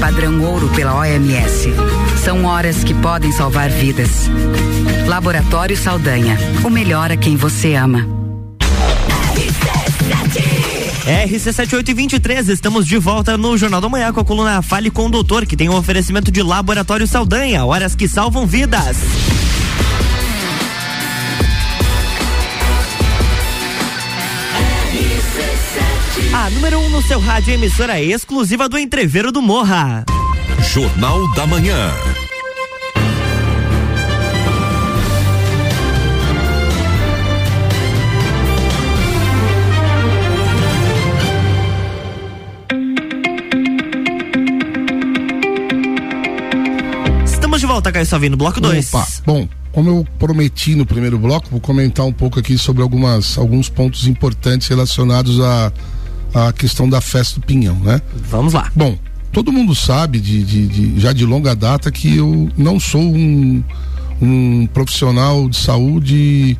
padrão 0.00 0.42
ouro 0.42 0.68
pela 0.74 0.94
OMS. 0.94 1.72
São 2.24 2.44
horas 2.44 2.82
que 2.82 2.92
podem 2.94 3.30
salvar 3.32 3.70
vidas. 3.70 4.28
Laboratório 5.06 5.76
Saldanha, 5.76 6.36
o 6.64 6.68
melhor 6.68 7.10
a 7.10 7.16
quem 7.16 7.36
você 7.36 7.74
ama. 7.74 8.06
RC7823, 11.08 12.48
estamos 12.48 12.86
de 12.86 12.98
volta 12.98 13.38
no 13.38 13.56
Jornal 13.56 13.80
da 13.80 13.88
Manhã 13.88 14.12
com 14.12 14.20
a 14.20 14.24
coluna 14.24 14.60
Fale 14.60 14.90
com 14.90 15.06
o 15.06 15.10
Doutor, 15.10 15.46
que 15.46 15.56
tem 15.56 15.68
um 15.68 15.74
oferecimento 15.74 16.30
de 16.30 16.42
Laboratório 16.42 17.06
Saldanha, 17.06 17.64
horas 17.64 17.94
que 17.94 18.06
salvam 18.06 18.46
vidas. 18.46 18.98
A 26.32 26.50
número 26.50 26.78
1 26.78 26.84
um 26.84 26.90
no 26.90 27.02
seu 27.02 27.18
rádio 27.18 27.54
emissora 27.54 28.00
exclusiva 28.00 28.68
do 28.68 28.78
Entreveiro 28.78 29.32
do 29.32 29.40
Morra. 29.40 30.04
Jornal 30.72 31.32
da 31.34 31.46
Manhã. 31.46 31.90
Estamos 47.24 47.60
de 47.60 47.66
volta, 47.66 47.90
Caio 47.90 48.06
Salvino, 48.06 48.36
bloco 48.36 48.60
2. 48.60 48.92
Opa, 48.92 49.06
bom, 49.24 49.48
como 49.72 49.88
eu 49.88 50.06
prometi 50.18 50.74
no 50.74 50.84
primeiro 50.84 51.18
bloco, 51.18 51.48
vou 51.50 51.60
comentar 51.60 52.04
um 52.04 52.12
pouco 52.12 52.38
aqui 52.38 52.58
sobre 52.58 52.82
algumas, 52.82 53.38
alguns 53.38 53.68
pontos 53.68 54.06
importantes 54.06 54.68
relacionados 54.68 55.40
a 55.40 55.72
a 56.34 56.52
questão 56.52 56.88
da 56.88 57.00
festa 57.00 57.40
do 57.40 57.46
Pinhão, 57.46 57.76
né? 57.76 58.00
Vamos 58.28 58.52
lá. 58.52 58.70
Bom, 58.74 58.98
todo 59.32 59.52
mundo 59.52 59.74
sabe 59.74 60.20
de, 60.20 60.44
de, 60.44 60.66
de, 60.66 61.00
já 61.00 61.12
de 61.12 61.24
longa 61.24 61.54
data 61.54 61.90
que 61.90 62.16
eu 62.16 62.50
não 62.56 62.78
sou 62.78 63.02
um, 63.02 63.62
um 64.20 64.66
profissional 64.72 65.48
de 65.48 65.56
saúde, 65.56 66.58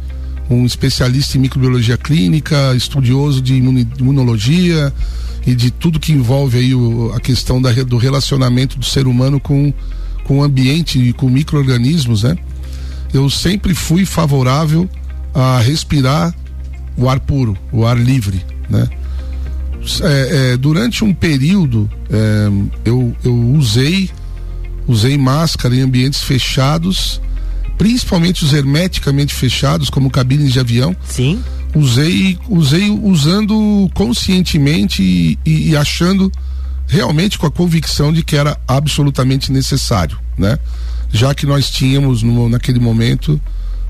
um 0.51 0.65
especialista 0.65 1.37
em 1.37 1.41
microbiologia 1.41 1.97
clínica, 1.97 2.75
estudioso 2.75 3.43
de 3.43 3.55
imunologia 3.55 4.93
e 5.47 5.55
de 5.55 5.71
tudo 5.71 6.01
que 6.01 6.13
envolve 6.13 6.59
aí 6.59 6.75
o, 6.75 7.13
a 7.15 7.21
questão 7.21 7.61
da, 7.61 7.73
do 7.73 7.97
relacionamento 7.97 8.79
do 8.79 8.85
ser 8.85 9.07
humano 9.07 9.39
com, 9.39 9.73
com 10.25 10.39
o 10.39 10.43
ambiente 10.43 10.99
e 10.99 11.13
com 11.13 11.29
micro-organismos, 11.29 12.23
né? 12.23 12.37
Eu 13.13 13.31
sempre 13.31 13.75
fui 13.75 14.05
favorável 14.05 14.89
a 15.35 15.59
respirar 15.61 16.35
o 16.97 17.09
ar 17.09 17.21
puro, 17.21 17.57
o 17.73 17.87
ar 17.87 17.97
livre, 17.97 18.45
né? 18.69 18.89
É, 20.03 20.53
é, 20.53 20.57
durante 20.57 21.05
um 21.05 21.15
período 21.15 21.91
é, 22.11 22.49
eu, 22.85 23.15
eu 23.25 23.35
usei 23.53 24.11
usei 24.89 25.19
máscara 25.19 25.77
em 25.77 25.83
ambientes 25.83 26.23
fechados, 26.23 27.21
principalmente 27.77 28.43
os 28.43 28.55
hermeticamente 28.55 29.35
fechados, 29.35 29.91
como 29.91 30.11
cabines 30.11 30.53
de 30.53 30.59
avião. 30.59 30.97
Sim. 31.05 31.45
Usei, 31.75 32.39
usei 32.49 32.91
usando 32.91 33.91
conscientemente 33.93 35.03
e, 35.03 35.39
e, 35.45 35.71
e 35.71 35.77
achando 35.77 36.33
realmente 36.87 37.39
com 37.39 37.47
a 37.47 37.51
convicção 37.51 38.11
de 38.11 38.25
que 38.25 38.35
era 38.35 38.59
absolutamente 38.67 39.53
necessário, 39.53 40.19
né? 40.39 40.59
Já 41.13 41.35
que 41.35 41.45
nós 41.45 41.69
tínhamos 41.69 42.23
no, 42.23 42.49
naquele 42.49 42.81
momento 42.81 43.39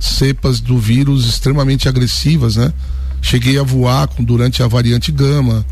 cepas 0.01 0.61
do 0.61 0.77
vírus 0.77 1.27
extremamente 1.29 1.89
agressivas, 1.89 2.57
né? 2.57 2.73
Cheguei 3.23 3.59
a 3.59 3.63
voar 3.63 4.09
com, 4.09 4.25
durante 4.25 4.63
a 4.63 4.67
variante 4.67 5.13
gama, 5.13 5.65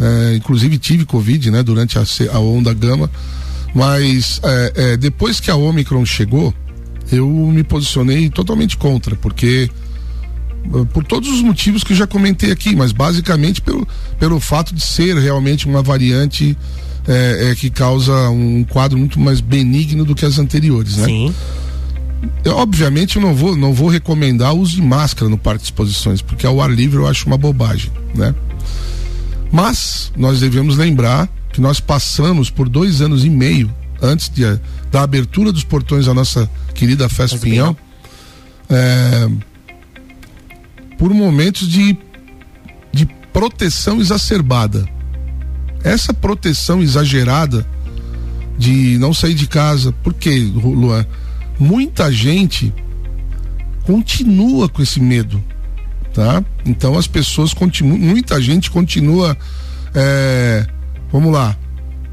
é, 0.00 0.36
inclusive 0.36 0.78
tive 0.78 1.04
Covid, 1.04 1.50
né, 1.50 1.62
durante 1.62 1.98
a, 1.98 2.04
a 2.32 2.38
onda 2.38 2.72
gama. 2.72 3.10
Mas 3.74 4.40
é, 4.42 4.72
é, 4.76 4.96
depois 4.96 5.40
que 5.40 5.50
a 5.50 5.56
Omicron 5.56 6.06
chegou, 6.06 6.54
eu 7.10 7.28
me 7.28 7.64
posicionei 7.64 8.30
totalmente 8.30 8.76
contra, 8.76 9.16
porque 9.16 9.68
é, 10.72 10.84
por 10.92 11.04
todos 11.04 11.28
os 11.28 11.42
motivos 11.42 11.82
que 11.82 11.92
eu 11.92 11.96
já 11.96 12.06
comentei 12.06 12.52
aqui, 12.52 12.74
mas 12.76 12.92
basicamente 12.92 13.60
pelo, 13.60 13.86
pelo 14.18 14.40
fato 14.40 14.74
de 14.74 14.80
ser 14.80 15.16
realmente 15.16 15.66
uma 15.66 15.82
variante 15.82 16.56
é, 17.06 17.50
é, 17.50 17.54
que 17.54 17.68
causa 17.68 18.30
um 18.30 18.64
quadro 18.64 18.96
muito 18.96 19.20
mais 19.20 19.40
benigno 19.40 20.04
do 20.04 20.14
que 20.14 20.24
as 20.24 20.38
anteriores, 20.38 20.96
né? 20.96 21.06
Sim. 21.06 21.34
Eu, 22.42 22.56
obviamente 22.56 23.16
eu 23.16 23.22
não 23.22 23.34
vou, 23.34 23.54
não 23.56 23.74
vou 23.74 23.88
recomendar 23.88 24.54
o 24.54 24.60
uso 24.60 24.76
de 24.76 24.82
máscara 24.82 25.28
no 25.28 25.36
parque 25.36 25.60
de 25.60 25.64
exposições, 25.64 26.22
porque 26.22 26.46
ao 26.46 26.60
ar 26.60 26.70
livre 26.70 26.98
eu 26.98 27.06
acho 27.06 27.26
uma 27.26 27.36
bobagem, 27.36 27.90
né? 28.14 28.34
Mas 29.54 30.10
nós 30.16 30.40
devemos 30.40 30.76
lembrar 30.76 31.28
que 31.52 31.60
nós 31.60 31.78
passamos 31.78 32.50
por 32.50 32.68
dois 32.68 33.00
anos 33.00 33.24
e 33.24 33.30
meio 33.30 33.72
antes 34.02 34.28
de, 34.28 34.42
da 34.90 35.02
abertura 35.02 35.52
dos 35.52 35.62
portões 35.62 36.06
da 36.06 36.12
nossa 36.12 36.50
querida 36.74 37.08
Festa 37.08 37.38
Pinhão, 37.38 37.76
é, 38.68 39.28
por 40.98 41.14
momentos 41.14 41.68
de, 41.68 41.96
de 42.92 43.06
proteção 43.32 44.00
exacerbada. 44.00 44.88
Essa 45.84 46.12
proteção 46.12 46.82
exagerada 46.82 47.64
de 48.58 48.98
não 48.98 49.14
sair 49.14 49.34
de 49.34 49.46
casa, 49.46 49.94
porque, 50.02 50.36
Luan, 50.36 51.06
muita 51.60 52.10
gente 52.10 52.74
continua 53.84 54.68
com 54.68 54.82
esse 54.82 54.98
medo, 54.98 55.40
tá? 56.14 56.42
Então 56.64 56.96
as 56.96 57.06
pessoas 57.06 57.52
continuam, 57.52 57.98
muita 57.98 58.40
gente 58.40 58.70
continua, 58.70 59.36
é, 59.92 60.64
vamos 61.12 61.32
lá, 61.32 61.56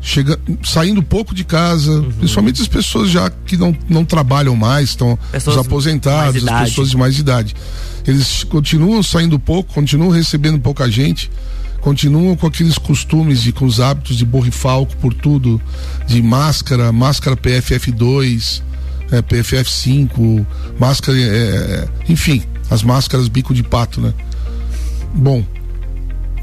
chega, 0.01 0.38
saindo 0.63 1.03
pouco 1.03 1.34
de 1.36 1.43
casa, 1.43 1.91
uhum. 1.91 2.12
principalmente 2.12 2.62
as 2.62 2.67
pessoas 2.67 3.12
já 3.12 3.29
que 3.29 3.55
não, 3.55 3.77
não 3.88 4.03
trabalham 4.03 4.55
mais, 4.55 4.89
estão 4.89 5.17
os 5.34 5.58
aposentados, 5.58 6.46
as 6.46 6.70
pessoas 6.70 6.89
de 6.89 6.98
mais 6.98 7.20
idade. 7.20 7.55
Eles 8.05 8.43
continuam 8.43 9.03
saindo 9.03 9.38
pouco, 9.39 9.72
continuam 9.72 10.10
recebendo 10.10 10.60
pouca 10.60 10.89
gente, 10.89 11.31
continuam 11.81 12.36
com 12.36 12.48
aqueles 12.48 12.79
costumes 12.79 13.46
e 13.46 13.51
com 13.51 13.65
os 13.65 13.79
hábitos 13.79 14.17
de 14.17 14.25
borrifalco 14.25 14.98
por 14.98 15.13
tudo, 15.13 15.62
de 16.08 16.20
máscara, 16.24 16.91
máscara 16.91 17.38
PFF2, 17.38 18.63
é, 19.12 19.22
PFF5, 19.22 20.46
máscara, 20.79 21.20
é, 21.20 21.22
é, 21.22 21.88
enfim, 22.10 22.43
as 22.71 22.81
máscaras 22.81 23.27
bico 23.27 23.53
de 23.53 23.61
pato, 23.61 23.99
né? 23.99 24.13
Bom, 25.13 25.43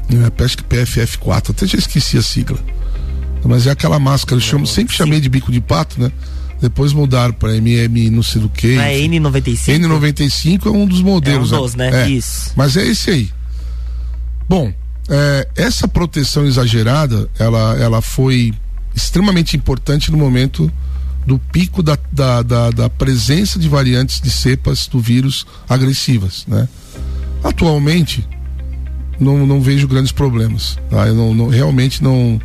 é, 0.09 0.43
acho 0.43 0.57
que 0.57 0.63
PFF4, 0.63 1.49
até 1.49 1.65
já 1.65 1.77
esqueci 1.79 2.17
a 2.17 2.21
sigla. 2.21 2.59
Mas 3.43 3.65
é 3.65 3.71
aquela 3.71 3.97
máscara, 3.97 4.35
eu 4.35 4.41
chamo, 4.41 4.67
sempre 4.67 4.95
chamei 4.95 5.19
de 5.19 5.27
bico 5.27 5.51
de 5.51 5.59
pato, 5.59 5.99
né? 5.99 6.11
Depois 6.61 6.93
mudaram 6.93 7.33
para 7.33 7.55
MM 7.55 8.11
não 8.11 8.21
sei 8.21 8.41
do 8.41 8.49
que. 8.49 8.77
É 8.77 8.99
N95? 8.99 9.79
N95 9.79 10.65
é 10.67 10.69
um 10.69 10.85
dos 10.85 11.01
modelos. 11.01 11.51
É 11.51 11.57
um 11.57 11.61
dos, 11.61 11.73
né? 11.73 11.89
né? 11.89 12.03
É. 12.03 12.09
Isso. 12.09 12.51
Mas 12.55 12.77
é 12.77 12.85
esse 12.85 13.09
aí. 13.09 13.29
Bom, 14.47 14.71
é, 15.09 15.47
essa 15.55 15.87
proteção 15.87 16.45
exagerada, 16.45 17.27
ela, 17.39 17.75
ela 17.79 18.01
foi 18.01 18.53
extremamente 18.93 19.57
importante 19.57 20.11
no 20.11 20.17
momento 20.17 20.71
do 21.25 21.37
pico 21.37 21.83
da, 21.83 21.97
da, 22.11 22.41
da, 22.41 22.71
da 22.71 22.89
presença 22.89 23.59
de 23.59 23.69
variantes 23.69 24.19
de 24.19 24.29
cepas 24.29 24.87
do 24.87 24.99
vírus 24.99 25.45
agressivas, 25.67 26.45
né? 26.47 26.67
Atualmente, 27.43 28.27
não, 29.19 29.45
não 29.45 29.61
vejo 29.61 29.87
grandes 29.87 30.11
problemas. 30.11 30.77
Tá? 30.89 31.07
Eu 31.07 31.15
não, 31.15 31.33
não 31.33 31.47
realmente 31.47 32.03
não 32.03 32.39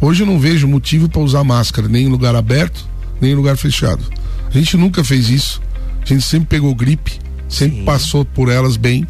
Hoje 0.00 0.22
eu 0.22 0.26
não 0.26 0.38
vejo 0.38 0.68
motivo 0.68 1.08
para 1.08 1.22
usar 1.22 1.42
máscara, 1.42 1.88
nem 1.88 2.04
em 2.04 2.08
lugar 2.08 2.34
aberto, 2.34 2.86
nem 3.20 3.32
em 3.32 3.34
lugar 3.34 3.56
fechado. 3.56 4.02
A 4.48 4.52
gente 4.52 4.76
nunca 4.76 5.02
fez 5.02 5.30
isso. 5.30 5.62
A 6.02 6.06
gente 6.06 6.22
sempre 6.22 6.48
pegou 6.48 6.74
gripe, 6.74 7.18
sempre 7.48 7.78
Sim. 7.78 7.84
passou 7.84 8.24
por 8.24 8.50
elas 8.50 8.76
bem 8.76 9.06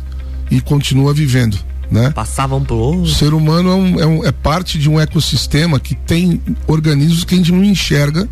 e 0.51 0.61
continua 0.61 1.13
vivendo. 1.13 1.59
Né? 1.91 2.11
Passavam 2.11 2.65
por 2.65 2.77
outro. 2.77 3.03
O 3.03 3.09
ser 3.09 3.35
humano 3.35 3.71
é, 3.71 3.75
um, 3.75 4.01
é, 4.01 4.07
um, 4.07 4.25
é, 4.25 4.33
parte 4.33 4.79
de 4.79 4.89
um 4.89 4.99
ecossistema 4.99 5.79
que 5.79 5.95
tem 5.95 6.41
organismos 6.67 7.25
que 7.25 7.35
a 7.35 7.39
gente 7.39 7.53
não 7.53 7.63
enxerga 7.63 8.29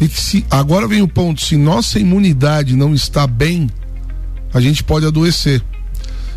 e 0.00 0.08
que 0.08 0.20
se 0.20 0.44
agora 0.50 0.86
vem 0.86 1.02
o 1.02 1.08
ponto, 1.08 1.44
se 1.44 1.56
nossa 1.56 1.98
imunidade 1.98 2.74
não 2.74 2.94
está 2.94 3.26
bem, 3.26 3.68
a 4.52 4.60
gente 4.60 4.82
pode 4.82 5.06
adoecer. 5.06 5.62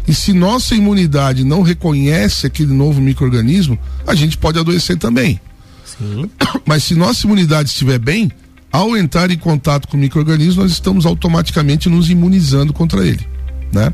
E 0.08 0.14
se 0.14 0.32
nossa 0.32 0.74
imunidade 0.74 1.44
não 1.44 1.62
reconhece 1.62 2.48
aquele 2.48 2.74
novo 2.74 3.02
microorganismo, 3.02 3.78
a 4.06 4.16
gente 4.16 4.38
pode 4.38 4.58
adoecer 4.58 4.98
também. 4.98 5.40
Sim. 5.86 6.30
Mas 6.66 6.84
se 6.84 6.96
nossa 6.96 7.26
imunidade 7.26 7.70
estiver 7.70 8.00
bem, 8.00 8.32
ao 8.72 8.96
entrar 8.96 9.32
em 9.32 9.38
contato 9.38 9.88
com 9.88 9.98
o 9.98 10.00
microorganismo, 10.00 10.62
nós 10.62 10.72
estamos 10.72 11.06
automaticamente 11.06 11.90
nos 11.90 12.10
imunizando 12.10 12.74
contra 12.74 13.06
ele, 13.06 13.26
né? 13.72 13.94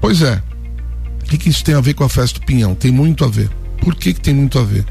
pois 0.00 0.22
é. 0.22 0.42
O 1.22 1.24
que, 1.30 1.38
que, 1.38 1.48
isso 1.48 1.64
tem 1.64 1.74
a 1.74 1.80
ver 1.80 1.94
com 1.94 2.02
a 2.02 2.08
festa 2.08 2.40
do 2.40 2.44
pinhão? 2.44 2.74
Tem 2.74 2.90
muito 2.90 3.24
a 3.24 3.28
ver. 3.28 3.48
Por 3.80 3.94
que, 3.94 4.12
que 4.12 4.20
tem 4.20 4.34
muito 4.34 4.58
a 4.58 4.64
ver? 4.64 4.84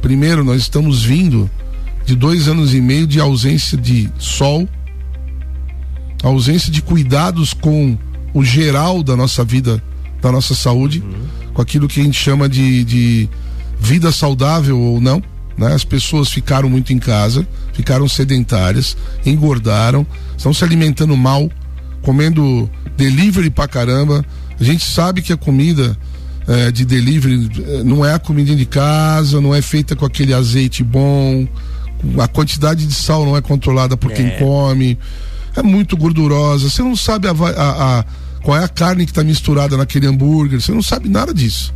Primeiro, 0.00 0.42
nós 0.42 0.62
estamos 0.62 1.04
vindo 1.04 1.50
de 2.04 2.14
dois 2.14 2.48
anos 2.48 2.74
e 2.74 2.80
meio 2.80 3.06
de 3.06 3.20
ausência 3.20 3.76
de 3.78 4.10
sol, 4.18 4.68
ausência 6.22 6.70
de 6.70 6.82
cuidados 6.82 7.52
com 7.52 7.96
o 8.32 8.44
geral 8.44 9.02
da 9.02 9.16
nossa 9.16 9.44
vida, 9.44 9.82
da 10.20 10.32
nossa 10.32 10.54
saúde, 10.54 11.00
uhum. 11.00 11.52
com 11.54 11.62
aquilo 11.62 11.88
que 11.88 12.00
a 12.00 12.04
gente 12.04 12.18
chama 12.18 12.48
de, 12.48 12.84
de 12.84 13.28
vida 13.78 14.10
saudável 14.10 14.78
ou 14.78 15.00
não. 15.00 15.22
Né? 15.56 15.72
As 15.72 15.84
pessoas 15.84 16.30
ficaram 16.30 16.68
muito 16.68 16.92
em 16.92 16.98
casa, 16.98 17.46
ficaram 17.72 18.08
sedentárias, 18.08 18.96
engordaram, 19.24 20.06
estão 20.36 20.52
se 20.52 20.64
alimentando 20.64 21.16
mal, 21.16 21.50
comendo 22.02 22.68
delivery 22.96 23.50
pra 23.50 23.68
caramba. 23.68 24.24
A 24.58 24.64
gente 24.64 24.84
sabe 24.84 25.22
que 25.22 25.32
a 25.32 25.36
comida 25.36 25.96
é, 26.46 26.70
de 26.70 26.84
delivery 26.84 27.50
eh, 27.58 27.82
não 27.84 28.04
é 28.04 28.12
a 28.12 28.18
comida 28.18 28.54
de 28.54 28.66
casa, 28.66 29.40
não 29.40 29.54
é 29.54 29.62
feita 29.62 29.96
com 29.96 30.04
aquele 30.04 30.34
azeite 30.34 30.84
bom, 30.84 31.48
a 32.18 32.28
quantidade 32.28 32.86
de 32.86 32.94
sal 32.94 33.24
não 33.24 33.36
é 33.36 33.40
controlada 33.40 33.96
por 33.96 34.12
é. 34.12 34.14
quem 34.14 34.30
come, 34.38 34.98
é 35.56 35.62
muito 35.62 35.96
gordurosa. 35.96 36.68
Você 36.68 36.82
não 36.82 36.96
sabe 36.96 37.28
a, 37.28 37.32
a, 37.32 37.98
a 38.00 38.04
qual 38.42 38.58
é 38.58 38.64
a 38.64 38.68
carne 38.68 39.06
que 39.06 39.10
está 39.10 39.24
misturada 39.24 39.76
naquele 39.76 40.06
hambúrguer, 40.06 40.60
você 40.60 40.72
não 40.72 40.82
sabe 40.82 41.08
nada 41.08 41.32
disso. 41.32 41.74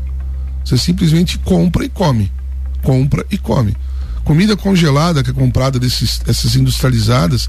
Você 0.65 0.77
simplesmente 0.77 1.39
compra 1.39 1.85
e 1.85 1.89
come. 1.89 2.31
Compra 2.83 3.25
e 3.31 3.39
come. 3.39 3.75
Comida 4.23 4.55
congelada 4.55 5.23
que 5.25 5.31
é 5.31 5.33
comprada 5.33 5.79
desses, 5.79 6.21
essas 6.27 6.55
industrializadas, 6.55 7.49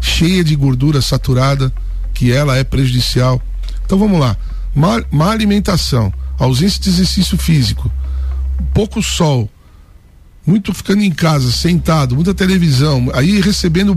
cheia 0.00 0.44
de 0.44 0.54
gordura 0.54 1.02
saturada, 1.02 1.72
que 2.14 2.30
ela 2.30 2.56
é 2.56 2.62
prejudicial. 2.62 3.42
Então 3.84 3.98
vamos 3.98 4.20
lá. 4.20 4.36
Má, 4.72 5.02
má 5.10 5.32
alimentação, 5.32 6.12
ausência 6.38 6.80
de 6.80 6.90
exercício 6.90 7.36
físico, 7.36 7.90
pouco 8.72 9.02
sol, 9.02 9.50
muito 10.46 10.72
ficando 10.72 11.02
em 11.02 11.10
casa, 11.10 11.50
sentado, 11.52 12.14
muita 12.14 12.34
televisão, 12.34 13.10
aí 13.12 13.40
recebendo 13.40 13.96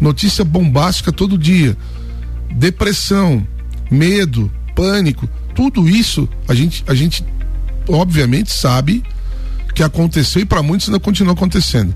notícia 0.00 0.44
bombástica 0.44 1.12
todo 1.12 1.38
dia, 1.38 1.76
depressão, 2.52 3.46
medo, 3.90 4.50
pânico, 4.74 5.28
tudo 5.54 5.88
isso 5.88 6.28
a 6.46 6.54
gente, 6.54 6.84
a 6.86 6.94
gente 6.94 7.24
obviamente 7.88 8.52
sabe 8.52 9.02
que 9.76 9.82
aconteceu 9.82 10.40
e 10.40 10.46
para 10.46 10.62
muitos 10.62 10.88
ainda 10.88 10.98
continua 10.98 11.34
acontecendo. 11.34 11.94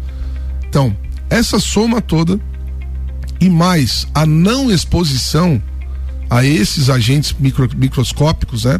Então, 0.68 0.94
essa 1.30 1.58
soma 1.58 2.00
toda 2.02 2.38
e 3.40 3.48
mais 3.48 4.06
a 4.14 4.26
não 4.26 4.70
exposição 4.70 5.60
a 6.28 6.44
esses 6.44 6.90
agentes 6.90 7.34
micro, 7.40 7.68
microscópicos, 7.74 8.64
né? 8.64 8.78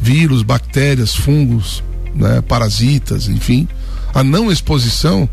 Vírus, 0.00 0.42
bactérias, 0.42 1.14
fungos, 1.14 1.84
né? 2.14 2.40
parasitas, 2.40 3.28
enfim, 3.28 3.68
a 4.14 4.22
não 4.22 4.50
exposição, 4.50 5.28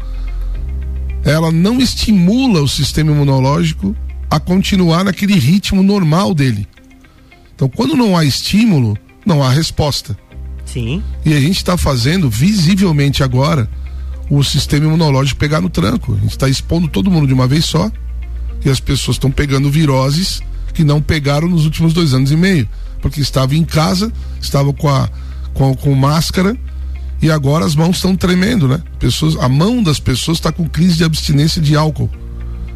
ela 1.23 1.51
não 1.51 1.79
estimula 1.79 2.61
o 2.61 2.67
sistema 2.67 3.11
imunológico 3.11 3.95
a 4.29 4.39
continuar 4.39 5.03
naquele 5.03 5.33
ritmo 5.33 5.83
normal 5.83 6.33
dele. 6.33 6.67
Então, 7.55 7.67
quando 7.67 7.95
não 7.95 8.17
há 8.17 8.23
estímulo, 8.23 8.97
não 9.25 9.43
há 9.43 9.49
resposta. 9.49 10.17
Sim. 10.65 11.03
E 11.25 11.33
a 11.33 11.39
gente 11.39 11.57
está 11.57 11.75
fazendo 11.75 12.29
visivelmente 12.29 13.23
agora 13.23 13.69
o 14.29 14.43
sistema 14.43 14.85
imunológico 14.85 15.39
pegar 15.39 15.59
no 15.59 15.69
tranco. 15.69 16.13
A 16.13 16.19
gente 16.19 16.31
está 16.31 16.47
expondo 16.47 16.87
todo 16.87 17.09
mundo 17.09 17.27
de 17.27 17.33
uma 17.33 17.47
vez 17.47 17.65
só. 17.65 17.91
E 18.63 18.69
as 18.69 18.79
pessoas 18.79 19.15
estão 19.15 19.31
pegando 19.31 19.69
viroses 19.71 20.41
que 20.73 20.83
não 20.83 21.01
pegaram 21.01 21.47
nos 21.47 21.65
últimos 21.65 21.93
dois 21.93 22.13
anos 22.13 22.31
e 22.31 22.37
meio. 22.37 22.69
Porque 23.01 23.19
estava 23.19 23.55
em 23.55 23.63
casa, 23.63 24.11
estava 24.39 24.71
com, 24.71 24.87
a, 24.87 25.09
com, 25.53 25.75
com 25.75 25.95
máscara 25.95 26.55
e 27.21 27.29
agora 27.29 27.65
as 27.65 27.75
mãos 27.75 27.97
estão 27.97 28.15
tremendo, 28.15 28.67
né? 28.67 28.81
Pessoas, 28.97 29.35
a 29.37 29.49
mão 29.49 29.83
das 29.83 29.99
pessoas 29.99 30.37
está 30.37 30.51
com 30.51 30.67
crise 30.67 30.97
de 30.97 31.03
abstinência 31.03 31.61
de 31.61 31.75
álcool. 31.75 32.09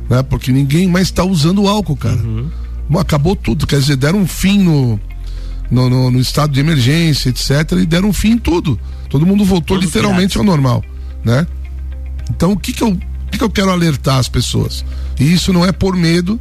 Né? 0.10 0.22
Porque 0.24 0.52
ninguém 0.52 0.88
mais 0.88 1.08
está 1.08 1.24
usando 1.24 1.68
álcool, 1.68 1.96
cara. 1.96 2.16
Uhum. 2.16 2.50
Acabou 3.00 3.36
tudo, 3.36 3.66
quer 3.66 3.80
dizer, 3.80 3.96
deram 3.96 4.20
um 4.20 4.28
fim 4.28 4.60
no, 4.60 5.00
no, 5.72 5.90
no, 5.90 6.12
no, 6.12 6.20
estado 6.20 6.52
de 6.52 6.60
emergência, 6.60 7.30
etc. 7.30 7.72
E 7.82 7.86
deram 7.86 8.10
um 8.10 8.14
fim 8.14 8.32
em 8.32 8.38
tudo. 8.38 8.80
Todo 9.10 9.26
mundo 9.26 9.46
voltou 9.46 9.78
Todos 9.78 9.86
literalmente 9.86 10.38
ao 10.38 10.44
normal, 10.44 10.84
né? 11.24 11.48
Então 12.30 12.52
o 12.52 12.58
que 12.58 12.74
que 12.74 12.84
eu, 12.84 12.90
o 12.90 13.00
que 13.32 13.38
que 13.38 13.44
eu 13.44 13.50
quero 13.50 13.72
alertar 13.72 14.18
as 14.18 14.28
pessoas? 14.28 14.84
E 15.20 15.32
isso 15.32 15.54
não 15.54 15.66
é 15.66 15.72
por 15.72 15.96
medo, 15.96 16.40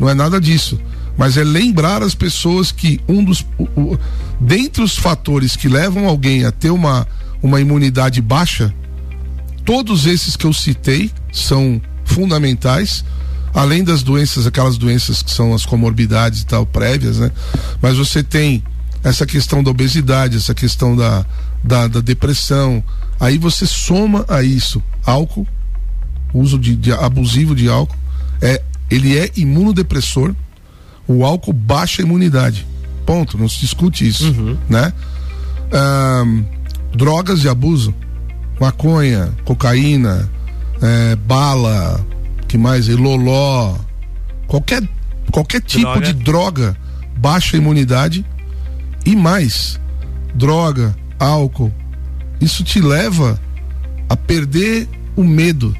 não 0.00 0.08
é 0.08 0.14
nada 0.14 0.40
disso, 0.40 0.80
mas 1.16 1.36
é 1.36 1.44
lembrar 1.44 2.02
as 2.02 2.14
pessoas 2.14 2.72
que 2.72 3.00
um 3.06 3.22
dos, 3.22 3.46
o, 3.58 3.64
o, 3.80 3.98
dentre 4.40 4.82
os 4.82 4.96
fatores 4.96 5.56
que 5.56 5.68
levam 5.68 6.06
alguém 6.06 6.44
a 6.44 6.50
ter 6.50 6.70
uma, 6.70 7.06
uma 7.44 7.60
imunidade 7.60 8.22
baixa, 8.22 8.74
todos 9.66 10.06
esses 10.06 10.34
que 10.34 10.46
eu 10.46 10.52
citei 10.54 11.10
são 11.30 11.78
fundamentais 12.02 13.04
além 13.52 13.84
das 13.84 14.02
doenças, 14.02 14.46
aquelas 14.46 14.78
doenças 14.78 15.22
que 15.22 15.30
são 15.30 15.54
as 15.54 15.64
comorbidades 15.64 16.40
e 16.40 16.46
tal 16.46 16.66
prévias, 16.66 17.18
né? 17.18 17.30
Mas 17.80 17.96
você 17.96 18.22
tem 18.22 18.64
essa 19.04 19.26
questão 19.26 19.62
da 19.62 19.70
obesidade, 19.70 20.38
essa 20.38 20.54
questão 20.54 20.96
da, 20.96 21.24
da, 21.62 21.86
da 21.86 22.00
depressão. 22.00 22.82
Aí 23.20 23.38
você 23.38 23.64
soma 23.66 24.24
a 24.26 24.42
isso 24.42 24.82
álcool, 25.04 25.46
uso 26.32 26.58
de, 26.58 26.74
de, 26.74 26.92
abusivo 26.92 27.54
de 27.54 27.68
álcool, 27.68 27.96
é, 28.40 28.60
ele 28.90 29.16
é 29.16 29.30
imunodepressor. 29.36 30.34
O 31.06 31.24
álcool 31.24 31.52
baixa 31.52 32.02
a 32.02 32.04
imunidade. 32.04 32.66
Ponto, 33.06 33.38
não 33.38 33.48
se 33.48 33.60
discute 33.60 34.08
isso, 34.08 34.32
uhum. 34.32 34.56
né? 34.68 34.92
Drogas 36.94 37.40
de 37.40 37.48
abuso, 37.48 37.94
maconha, 38.60 39.32
cocaína, 39.44 40.30
é, 40.80 41.16
bala, 41.16 42.04
que 42.46 42.56
mais? 42.56 42.88
Loló, 42.88 43.76
qualquer 44.46 44.82
qualquer 45.30 45.60
tipo 45.60 45.84
droga. 45.84 46.06
de 46.06 46.12
droga 46.12 46.76
baixa 47.16 47.56
a 47.56 47.58
imunidade 47.58 48.24
e 49.04 49.16
mais, 49.16 49.80
droga, 50.34 50.96
álcool, 51.18 51.72
isso 52.40 52.62
te 52.62 52.80
leva 52.80 53.40
a 54.08 54.16
perder 54.16 54.88
o 55.16 55.24
medo. 55.24 55.76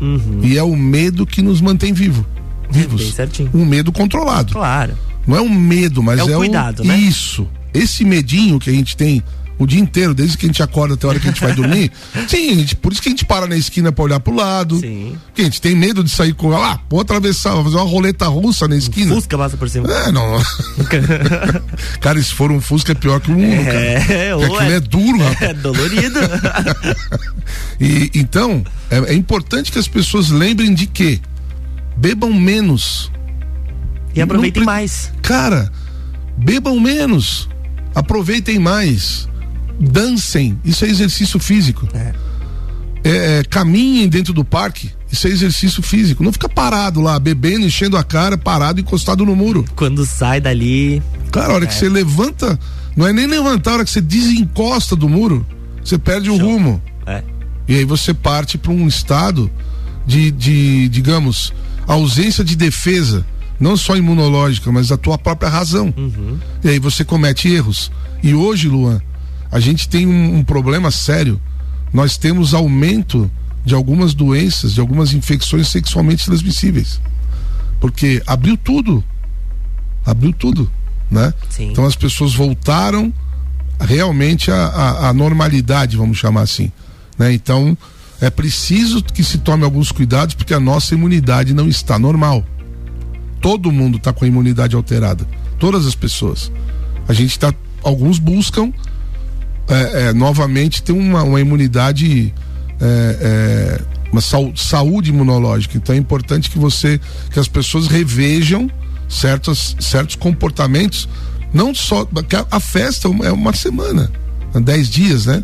Uhum. 0.00 0.40
E 0.42 0.56
é 0.56 0.62
o 0.62 0.76
medo 0.76 1.26
que 1.26 1.42
nos 1.42 1.60
mantém 1.60 1.92
vivo, 1.92 2.24
vivos. 2.70 3.14
Um 3.52 3.64
medo 3.64 3.92
controlado. 3.92 4.52
Claro. 4.52 4.94
Não 5.26 5.36
é 5.36 5.40
um 5.40 5.48
medo, 5.48 6.02
mas 6.02 6.20
é, 6.20 6.24
o 6.24 6.30
é 6.30 6.36
cuidado, 6.36 6.82
um, 6.82 6.86
né? 6.86 6.96
Isso. 6.96 7.48
Esse 7.74 8.04
medinho 8.04 8.58
que 8.58 8.70
a 8.70 8.72
gente 8.72 8.96
tem 8.96 9.22
o 9.58 9.66
dia 9.66 9.80
inteiro, 9.80 10.14
desde 10.14 10.36
que 10.36 10.46
a 10.46 10.48
gente 10.48 10.62
acorda 10.62 10.94
até 10.94 11.06
a 11.06 11.10
hora 11.10 11.20
que 11.20 11.28
a 11.28 11.30
gente 11.30 11.40
vai 11.40 11.54
dormir. 11.54 11.90
Sim, 12.28 12.56
gente, 12.56 12.76
por 12.76 12.92
isso 12.92 13.00
que 13.00 13.08
a 13.08 13.10
gente 13.10 13.24
para 13.24 13.46
na 13.46 13.56
esquina 13.56 13.90
pra 13.90 14.04
olhar 14.04 14.20
pro 14.20 14.34
lado. 14.34 14.78
Sim. 14.78 15.16
Porque 15.26 15.42
a 15.42 15.44
gente 15.44 15.60
tem 15.60 15.74
medo 15.74 16.04
de 16.04 16.10
sair 16.10 16.34
com 16.34 16.52
ela, 16.52 16.72
ah, 16.72 16.80
vou 16.90 17.00
atravessar, 17.00 17.54
vou 17.54 17.64
fazer 17.64 17.76
uma 17.76 17.84
roleta 17.84 18.26
russa 18.26 18.68
na 18.68 18.76
esquina. 18.76 19.12
Um 19.12 19.16
Fusca 19.16 19.38
passa 19.38 19.56
por 19.56 19.68
cima. 19.68 19.90
É, 19.90 20.12
não. 20.12 20.42
cara, 22.00 22.22
se 22.22 22.34
for 22.34 22.52
um 22.52 22.60
Fusca 22.60 22.92
é 22.92 22.94
pior 22.94 23.20
que 23.20 23.30
um 23.30 23.36
Uno, 23.36 23.64
cara. 23.64 23.78
É, 23.78 24.32
aquilo 24.32 24.60
é, 24.60 24.74
é 24.74 24.80
duro, 24.80 25.18
rapaz. 25.18 25.42
É 25.42 25.54
dolorido. 25.54 26.20
e, 27.80 28.10
então, 28.14 28.62
é, 28.90 28.98
é 28.98 29.14
importante 29.14 29.72
que 29.72 29.78
as 29.78 29.88
pessoas 29.88 30.28
lembrem 30.28 30.74
de 30.74 30.86
que 30.86 31.20
bebam 31.96 32.32
menos. 32.32 33.10
E 34.14 34.20
aproveitem 34.20 34.64
mais. 34.64 35.12
Cara, 35.22 35.72
bebam 36.36 36.78
menos. 36.78 37.48
Aproveitem 37.94 38.58
mais 38.58 39.26
dancem, 39.78 40.58
isso 40.64 40.84
é 40.84 40.88
exercício 40.88 41.38
físico. 41.38 41.88
É. 41.94 42.12
É, 43.04 43.38
é, 43.38 43.44
caminhem 43.44 44.08
dentro 44.08 44.32
do 44.32 44.44
parque, 44.44 44.90
isso 45.10 45.28
é 45.28 45.30
exercício 45.30 45.80
físico. 45.82 46.24
Não 46.24 46.32
fica 46.32 46.48
parado 46.48 47.00
lá, 47.00 47.18
bebendo, 47.18 47.64
enchendo 47.64 47.96
a 47.96 48.02
cara, 48.02 48.36
parado, 48.36 48.80
encostado 48.80 49.24
no 49.24 49.36
muro. 49.36 49.64
Quando 49.76 50.04
sai 50.04 50.40
dali. 50.40 51.00
Cara, 51.30 51.52
a 51.52 51.54
hora 51.54 51.64
é. 51.64 51.68
que 51.68 51.74
você 51.74 51.88
levanta, 51.88 52.58
não 52.96 53.06
é 53.06 53.12
nem 53.12 53.26
levantar, 53.26 53.70
a 53.70 53.74
hora 53.74 53.84
que 53.84 53.90
você 53.90 54.00
desencosta 54.00 54.96
do 54.96 55.08
muro, 55.08 55.46
você 55.84 55.96
perde 55.96 56.26
Show. 56.26 56.36
o 56.36 56.38
rumo. 56.40 56.82
É. 57.06 57.22
E 57.68 57.76
aí 57.76 57.84
você 57.84 58.12
parte 58.12 58.58
para 58.58 58.72
um 58.72 58.88
estado 58.88 59.48
de, 60.04 60.32
de, 60.32 60.88
digamos, 60.88 61.52
ausência 61.86 62.42
de 62.42 62.56
defesa, 62.56 63.24
não 63.58 63.76
só 63.76 63.96
imunológica, 63.96 64.72
mas 64.72 64.88
da 64.88 64.96
tua 64.96 65.16
própria 65.16 65.48
razão. 65.48 65.94
Uhum. 65.96 66.38
E 66.64 66.68
aí 66.70 66.78
você 66.78 67.04
comete 67.04 67.48
erros. 67.48 67.90
E 68.22 68.34
hoje, 68.34 68.68
Luan, 68.68 69.00
a 69.50 69.60
gente 69.60 69.88
tem 69.88 70.06
um, 70.06 70.38
um 70.38 70.44
problema 70.44 70.90
sério. 70.90 71.40
Nós 71.92 72.16
temos 72.16 72.54
aumento 72.54 73.30
de 73.64 73.74
algumas 73.74 74.14
doenças, 74.14 74.74
de 74.74 74.80
algumas 74.80 75.12
infecções 75.12 75.68
sexualmente 75.68 76.24
transmissíveis. 76.24 77.00
Porque 77.80 78.22
abriu 78.26 78.56
tudo. 78.56 79.02
Abriu 80.04 80.32
tudo, 80.32 80.70
né? 81.10 81.34
Sim. 81.50 81.70
Então 81.72 81.84
as 81.84 81.96
pessoas 81.96 82.32
voltaram 82.32 83.12
realmente 83.80 84.50
à, 84.50 85.12
normalidade, 85.14 85.96
vamos 85.96 86.16
chamar 86.16 86.42
assim. 86.42 86.70
Né? 87.18 87.32
Então 87.32 87.76
é 88.20 88.30
preciso 88.30 89.02
que 89.02 89.22
se 89.22 89.38
tome 89.38 89.64
alguns 89.64 89.92
cuidados 89.92 90.34
porque 90.34 90.54
a 90.54 90.60
nossa 90.60 90.94
imunidade 90.94 91.52
não 91.52 91.68
está 91.68 91.98
normal. 91.98 92.44
Todo 93.40 93.70
mundo 93.70 93.98
está 93.98 94.12
com 94.12 94.24
a 94.24 94.28
imunidade 94.28 94.74
alterada. 94.74 95.26
Todas 95.58 95.86
as 95.86 95.94
pessoas. 95.94 96.50
A 97.08 97.12
gente 97.12 97.30
está. 97.30 97.52
Alguns 97.82 98.18
buscam 98.18 98.72
é, 99.68 100.08
é, 100.08 100.12
novamente 100.12 100.82
ter 100.82 100.92
uma, 100.92 101.22
uma 101.22 101.40
imunidade, 101.40 102.32
é, 102.80 103.80
é 103.80 103.96
uma 104.12 104.20
saúde 104.20 105.10
imunológica. 105.10 105.76
Então 105.76 105.94
é 105.94 105.98
importante 105.98 106.50
que 106.50 106.58
você, 106.58 107.00
que 107.30 107.38
as 107.38 107.48
pessoas 107.48 107.86
revejam 107.88 108.70
certos, 109.08 109.76
certos 109.80 110.16
comportamentos, 110.16 111.08
não 111.52 111.74
só 111.74 112.06
a, 112.50 112.60
festa 112.60 113.08
é 113.24 113.32
uma 113.32 113.52
semana, 113.54 114.10
dez 114.54 114.88
dias, 114.88 115.26
né? 115.26 115.42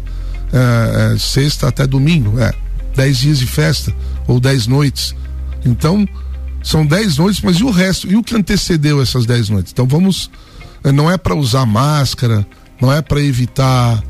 É, 0.53 1.15
é, 1.15 1.19
sexta 1.19 1.69
até 1.69 1.87
domingo, 1.87 2.39
é 2.39 2.53
dez 2.95 3.19
dias 3.19 3.39
de 3.39 3.47
festa 3.47 3.95
ou 4.27 4.39
dez 4.39 4.67
noites. 4.67 5.15
Então 5.65 6.07
são 6.63 6.85
dez 6.87 7.17
noites, 7.17 7.41
mas 7.43 7.57
e 7.57 7.65
o 7.65 7.71
resto? 7.71 8.07
E 8.07 8.17
o 8.17 8.23
que 8.23 8.37
antecedeu 8.37 9.01
essas 9.01 9.27
dez 9.27 9.49
noites? 9.49 9.73
Então 9.73 9.87
vamos, 9.87 10.31
não 10.95 11.11
é 11.11 11.17
para 11.17 11.35
usar 11.35 11.67
máscara, 11.67 12.47
não 12.81 12.93
é 12.93 13.01
para 13.01 13.21
evitar 13.21 14.03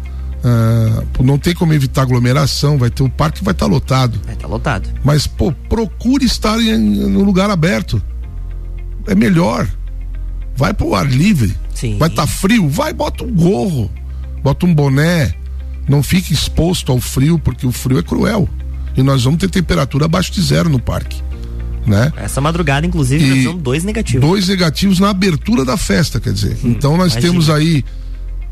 Uh, 0.45 1.23
não 1.23 1.39
tem 1.39 1.55
como 1.55 1.73
evitar 1.73 2.03
aglomeração, 2.03 2.77
vai 2.77 2.91
ter 2.91 3.05
o 3.05 3.09
parque 3.09 3.45
vai 3.45 3.53
estar 3.53 3.67
tá 3.67 3.71
lotado. 3.71 4.21
Vai 4.25 4.35
estar 4.35 4.49
tá 4.49 4.53
lotado. 4.53 4.89
Mas, 5.05 5.27
pô, 5.27 5.53
procure 5.69 6.25
estar 6.25 6.59
em, 6.61 6.77
no 6.79 7.23
lugar 7.23 7.49
aberto. 7.49 8.03
É 9.07 9.15
melhor. 9.15 9.69
Vai 10.57 10.75
pro 10.75 10.95
ar 10.95 11.07
livre. 11.07 11.57
Sim. 11.73 11.97
Vai 11.97 12.09
estar 12.09 12.23
tá 12.23 12.29
frio, 12.29 12.69
vai, 12.69 12.93
bota 12.93 13.25
um 13.25 13.33
gorro, 13.33 13.91
bota 14.43 14.67
um 14.67 14.75
boné. 14.75 15.35
Não 15.89 16.03
fique 16.03 16.33
exposto 16.33 16.91
ao 16.91 17.01
frio, 17.01 17.39
porque 17.39 17.67
o 17.67 17.73
frio 17.73 17.99
é 17.99 18.03
cruel. 18.03 18.49
E 18.97 19.03
nós 19.03 19.25
vamos 19.25 19.39
ter 19.39 19.49
temperatura 19.49 20.05
abaixo 20.05 20.33
de 20.33 20.43
zero 20.43 20.69
no 20.69 20.79
parque. 20.79 21.23
Né? 21.87 22.13
Essa 22.17 22.41
madrugada, 22.41 22.87
inclusive, 22.87 23.45
são 23.45 23.57
dois 23.57 23.83
negativos. 23.85 24.21
Dois 24.21 24.49
negativos 24.49 25.01
na 25.01 25.11
abertura 25.11 25.65
da 25.65 25.77
festa, 25.77 26.21
quer 26.21 26.33
dizer. 26.33 26.57
Hum, 26.65 26.71
então 26.71 26.97
nós 26.97 27.13
imagina. 27.13 27.33
temos 27.33 27.51
aí 27.51 27.85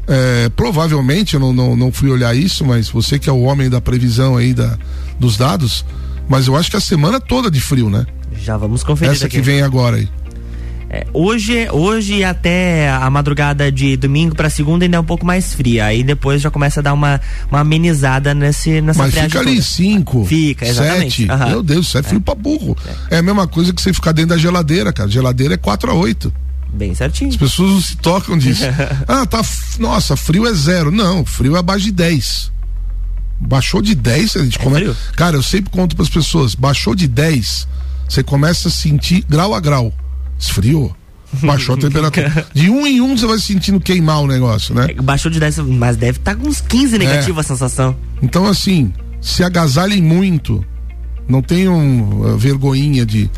é, 0.07 0.49
provavelmente, 0.51 1.35
eu 1.35 1.41
não, 1.41 1.53
não, 1.53 1.77
não 1.77 1.93
fui 1.93 2.11
olhar 2.11 2.35
isso, 2.35 2.65
mas 2.65 2.89
você 2.89 3.19
que 3.19 3.29
é 3.29 3.33
o 3.33 3.43
homem 3.43 3.71
da 3.71 3.81
previsão 3.81 4.37
aí 4.37 4.53
da, 4.53 4.77
dos 5.19 5.37
dados, 5.37 5.85
mas 6.29 6.47
eu 6.47 6.57
acho 6.57 6.71
que 6.71 6.77
a 6.77 6.81
semana 6.81 7.21
toda 7.21 7.51
de 7.51 7.61
frio, 7.61 7.89
né? 7.91 8.07
Já 8.43 8.57
vamos 8.57 8.83
conferir. 8.83 9.13
Essa 9.13 9.29
que 9.29 9.41
vem 9.41 9.63
agora 9.63 9.97
aí. 9.97 10.09
É, 10.93 11.07
hoje, 11.13 11.69
hoje 11.71 12.25
até 12.25 12.91
a 12.91 13.09
madrugada 13.09 13.71
de 13.71 13.97
domingo 13.97 14.35
para 14.35 14.51
segunda 14.51 14.85
ainda 14.85 14.97
é 14.97 15.01
um 15.01 15.05
pouco 15.05 15.25
mais 15.25 15.55
fria. 15.55 15.85
Aí 15.85 16.03
depois 16.03 16.43
já 16.43 16.51
começa 16.51 16.81
a 16.81 16.83
dar 16.83 16.93
uma, 16.93 17.21
uma 17.49 17.61
amenizada 17.61 18.35
nesse, 18.35 18.81
nessa 18.81 18.99
Mas 18.99 19.15
fica 19.15 19.39
ali 19.39 19.63
cinco, 19.63 20.25
fica, 20.25 20.67
exatamente. 20.67 21.29
sete. 21.29 21.31
Uhum. 21.31 21.49
Meu 21.49 21.63
Deus, 21.63 21.87
isso 21.87 21.99
é 21.99 22.03
frio 22.03 22.19
é. 22.19 22.23
pra 22.23 22.35
burro. 22.35 22.77
É. 23.09 23.15
é. 23.15 23.19
a 23.19 23.23
mesma 23.23 23.47
coisa 23.47 23.73
que 23.73 23.81
você 23.81 23.93
ficar 23.93 24.11
dentro 24.11 24.31
da 24.31 24.37
geladeira, 24.37 24.93
cara. 24.93 25.09
Geladeira 25.09 25.55
é 25.55 25.57
4 25.57 25.93
a 25.93 25.95
8 25.95 26.33
Bem 26.73 26.95
certinho. 26.95 27.31
As 27.31 27.37
pessoas 27.37 27.71
não 27.71 27.81
se 27.81 27.97
tocam 27.97 28.39
disso. 28.39 28.65
ah, 29.09 29.27
tá. 29.27 29.43
Nossa, 29.79 30.17
frio 30.17 30.47
é 30.47 30.55
zero. 30.55 30.91
Não, 30.91 31.25
frio 31.25 31.57
é 31.57 31.59
abaixo 31.59 31.87
de 31.87 31.93
10. 31.93 32.53
Baixou 33.41 33.81
de 33.81 33.95
10, 33.95 34.37
a 34.37 34.45
gente 34.45 34.59
é 34.59 34.63
começa. 34.63 34.97
Cara, 35.17 35.37
eu 35.37 35.43
sempre 35.43 35.71
conto 35.71 35.97
para 35.97 36.05
as 36.05 36.11
pessoas: 36.11 36.55
baixou 36.55 36.95
de 36.95 37.09
10, 37.09 37.67
você 38.09 38.23
começa 38.23 38.69
a 38.69 38.71
sentir 38.71 39.25
grau 39.29 39.55
a 39.55 39.61
grau. 39.61 39.93
Esfriou. 40.39 40.95
Baixou 41.43 41.77
a 41.77 41.79
temperatura. 41.79 42.47
De 42.53 42.69
um 42.69 42.85
em 42.87 43.01
um 43.01 43.17
você 43.17 43.25
vai 43.25 43.39
sentindo 43.39 43.79
queimar 43.81 44.21
o 44.21 44.27
negócio, 44.27 44.75
né? 44.75 44.89
É, 44.91 44.95
baixou 44.95 45.31
de 45.31 45.39
10, 45.39 45.59
mas 45.59 45.97
deve 45.97 46.19
estar 46.19 46.35
tá 46.35 46.41
com 46.41 46.49
uns 46.49 46.61
15 46.61 46.99
negativos 46.99 47.37
é. 47.37 47.41
a 47.41 47.43
sensação. 47.45 47.97
Então, 48.21 48.47
assim, 48.47 48.93
se 49.21 49.45
agasalhem 49.45 50.03
muito. 50.03 50.65
Não 51.29 51.41
tenham 51.41 52.23
uh, 52.23 52.37
vergonhinha 52.37 53.07
de 53.07 53.31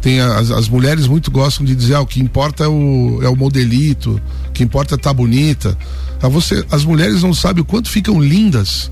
tem 0.00 0.20
as, 0.20 0.50
as, 0.50 0.68
mulheres 0.68 1.06
muito 1.06 1.30
gostam 1.30 1.64
de 1.64 1.74
dizer 1.74 1.94
ah, 1.94 2.00
o 2.00 2.06
que 2.06 2.20
importa 2.20 2.64
é 2.64 2.68
o, 2.68 3.20
é 3.22 3.28
o 3.28 3.36
modelito, 3.36 4.20
o 4.48 4.52
que 4.52 4.62
importa 4.62 4.94
é 4.94 4.96
estar 4.96 5.10
tá 5.10 5.14
bonita. 5.14 5.76
Ah, 6.22 6.28
você, 6.28 6.64
as 6.70 6.84
mulheres 6.84 7.22
não 7.22 7.34
sabem 7.34 7.62
o 7.62 7.64
quanto 7.64 7.88
ficam 7.88 8.20
lindas 8.20 8.90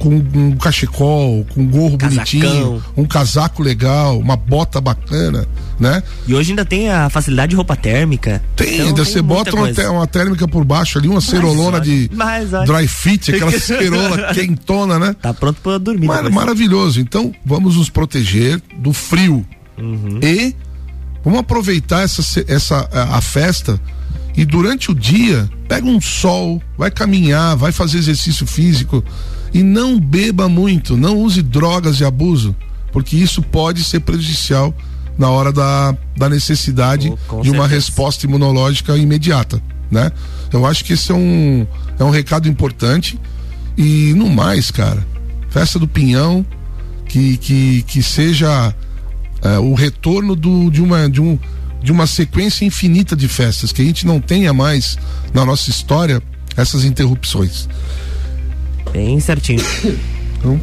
com 0.00 0.08
um 0.14 0.56
cachecol, 0.56 1.44
com 1.52 1.60
um 1.60 1.66
gorro 1.66 1.98
Casacão. 1.98 2.24
bonitinho, 2.24 2.82
um 2.96 3.04
casaco 3.04 3.62
legal, 3.62 4.18
uma 4.18 4.34
bota 4.34 4.80
bacana, 4.80 5.46
né? 5.78 6.02
E 6.26 6.34
hoje 6.34 6.52
ainda 6.52 6.64
tem 6.64 6.90
a 6.90 7.10
facilidade 7.10 7.50
de 7.50 7.56
roupa 7.56 7.76
térmica. 7.76 8.42
Tem, 8.56 8.74
então 8.74 8.86
ainda 8.86 9.04
você 9.04 9.20
bota 9.20 9.54
uma, 9.54 9.68
uma, 9.90 10.06
térmica 10.06 10.48
por 10.48 10.64
baixo 10.64 10.98
ali, 10.98 11.06
uma 11.06 11.20
cerolona 11.20 11.80
de 11.80 12.08
dry 12.08 12.88
fit, 12.88 13.34
aquela 13.34 13.52
cerola 13.60 14.32
quentona, 14.32 14.98
né? 14.98 15.14
Tá 15.20 15.34
pronto 15.34 15.60
para 15.60 15.78
dormir. 15.78 16.06
Mar 16.06 16.28
maravilhoso. 16.30 16.98
Então, 17.00 17.32
vamos 17.44 17.76
nos 17.76 17.90
proteger 17.90 18.60
do 18.78 18.92
frio 18.94 19.46
Uhum. 19.80 20.20
E 20.22 20.54
vamos 21.24 21.40
aproveitar 21.40 22.02
essa, 22.02 22.44
essa 22.46 22.88
a, 22.92 23.16
a 23.16 23.20
festa 23.20 23.80
e 24.36 24.44
durante 24.44 24.90
o 24.90 24.94
dia 24.94 25.48
pega 25.68 25.86
um 25.86 26.00
sol, 26.00 26.62
vai 26.76 26.90
caminhar, 26.90 27.56
vai 27.56 27.72
fazer 27.72 27.98
exercício 27.98 28.46
físico 28.46 29.04
e 29.52 29.62
não 29.62 29.98
beba 29.98 30.48
muito, 30.48 30.96
não 30.96 31.18
use 31.18 31.42
drogas 31.42 31.96
de 31.96 32.04
abuso, 32.04 32.54
porque 32.92 33.16
isso 33.16 33.42
pode 33.42 33.82
ser 33.84 34.00
prejudicial 34.00 34.74
na 35.18 35.28
hora 35.28 35.52
da, 35.52 35.94
da 36.16 36.28
necessidade 36.28 37.12
oh, 37.28 37.40
de 37.42 37.50
uma 37.50 37.66
resposta 37.66 38.26
imunológica 38.26 38.96
imediata, 38.96 39.62
né? 39.90 40.10
Eu 40.52 40.64
acho 40.64 40.84
que 40.84 40.94
esse 40.94 41.12
é 41.12 41.14
um, 41.14 41.66
é 41.98 42.04
um 42.04 42.10
recado 42.10 42.48
importante. 42.48 43.20
E 43.76 44.12
no 44.14 44.28
mais, 44.28 44.70
cara, 44.70 45.06
festa 45.48 45.78
do 45.78 45.86
Pinhão, 45.86 46.44
que, 47.06 47.36
que, 47.36 47.82
que 47.82 48.02
seja 48.02 48.74
é, 49.42 49.58
o 49.58 49.74
retorno 49.74 50.34
do, 50.34 50.70
de, 50.70 50.82
uma, 50.82 51.08
de, 51.08 51.20
um, 51.20 51.38
de 51.82 51.92
uma 51.92 52.06
sequência 52.06 52.64
infinita 52.64 53.16
de 53.16 53.28
festas, 53.28 53.72
que 53.72 53.82
a 53.82 53.84
gente 53.84 54.06
não 54.06 54.20
tenha 54.20 54.52
mais 54.52 54.98
na 55.32 55.44
nossa 55.44 55.70
história 55.70 56.22
essas 56.56 56.84
interrupções. 56.84 57.68
Bem 58.92 59.18
certinho. 59.20 59.62
Então, 60.40 60.58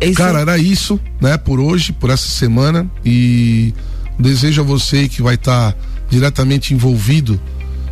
é 0.00 0.10
cara, 0.12 0.40
era 0.40 0.56
isso, 0.56 0.98
né, 1.20 1.36
por 1.36 1.60
hoje, 1.60 1.92
por 1.92 2.08
essa 2.08 2.26
semana. 2.26 2.90
E 3.04 3.74
desejo 4.18 4.62
a 4.62 4.64
você 4.64 5.06
que 5.06 5.20
vai 5.20 5.34
estar 5.34 5.72
tá 5.72 5.78
diretamente 6.08 6.72
envolvido 6.72 7.38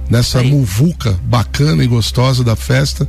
nessa 0.08 0.40
Aí. 0.40 0.50
muvuca 0.50 1.18
bacana 1.24 1.84
e 1.84 1.86
gostosa 1.86 2.42
da 2.42 2.56
festa. 2.56 3.06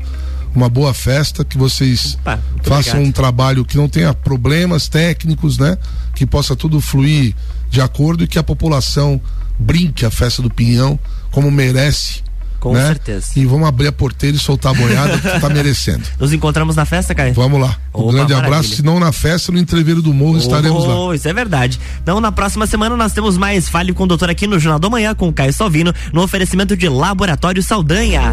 Uma 0.54 0.68
boa 0.68 0.94
festa, 0.94 1.46
que 1.46 1.58
vocês 1.58 2.18
Opa, 2.22 2.40
façam 2.64 2.78
obrigado. 2.78 3.08
um 3.08 3.12
trabalho 3.12 3.66
que 3.66 3.78
não 3.78 3.88
tenha 3.88 4.14
problemas 4.14 4.88
técnicos, 4.88 5.58
né? 5.58 5.78
Que 6.14 6.26
possa 6.26 6.56
tudo 6.56 6.82
fluir 6.82 7.34
de 7.70 7.80
acordo 7.80 8.24
e 8.24 8.28
que 8.28 8.38
a 8.38 8.44
população 8.44 9.20
brinque 9.58 10.06
a 10.06 10.12
festa 10.12 10.42
do 10.42 10.50
Pinhão 10.50 11.00
como 11.32 11.50
merece 11.50 12.22
com 12.62 12.74
né? 12.74 12.86
certeza. 12.86 13.32
E 13.36 13.46
vamos 13.46 13.68
abrir 13.68 13.88
a 13.88 13.92
porteira 13.92 14.38
e 14.38 14.40
soltar 14.40 14.72
a 14.72 14.76
boiada 14.76 15.18
que 15.18 15.40
tá 15.40 15.50
merecendo. 15.50 16.04
Nos 16.20 16.32
encontramos 16.32 16.76
na 16.76 16.86
festa, 16.86 17.14
Caio? 17.16 17.34
Vamos 17.34 17.60
lá. 17.60 17.76
Um 17.94 18.02
Opa, 18.02 18.14
grande 18.14 18.34
maravilha. 18.34 18.58
abraço. 18.58 18.76
Se 18.76 18.84
não 18.84 19.00
na 19.00 19.12
festa, 19.12 19.52
no 19.52 19.58
entreveiro 19.58 20.02
do 20.02 20.14
morro 20.14 20.36
oh, 20.36 20.38
estaremos 20.38 20.86
lá. 20.86 21.16
Isso 21.16 21.28
é 21.28 21.34
verdade. 21.34 21.80
Então, 22.02 22.22
na 22.22 22.32
próxima 22.32 22.68
semana 22.68 22.96
nós 22.96 23.14
temos 23.14 23.36
mais 23.36 23.68
Fale 23.68 23.92
com 23.94 24.04
o 24.04 24.08
Doutor 24.08 24.30
aqui 24.30 24.46
no 24.46 24.60
Jornal 24.60 24.80
da 24.80 24.90
Manhã 24.90 25.16
com 25.16 25.28
o 25.28 25.34
Caio 25.34 25.52
Salvino, 25.52 25.92
no 26.14 26.22
oferecimento 26.22 26.78
de 26.78 26.88
Laboratório 26.88 27.64
Saldanha. 27.64 28.32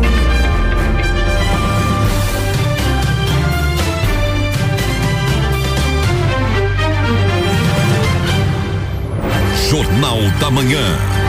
Jornal 9.79 10.19
da 10.41 10.51
Manhã. 10.51 11.28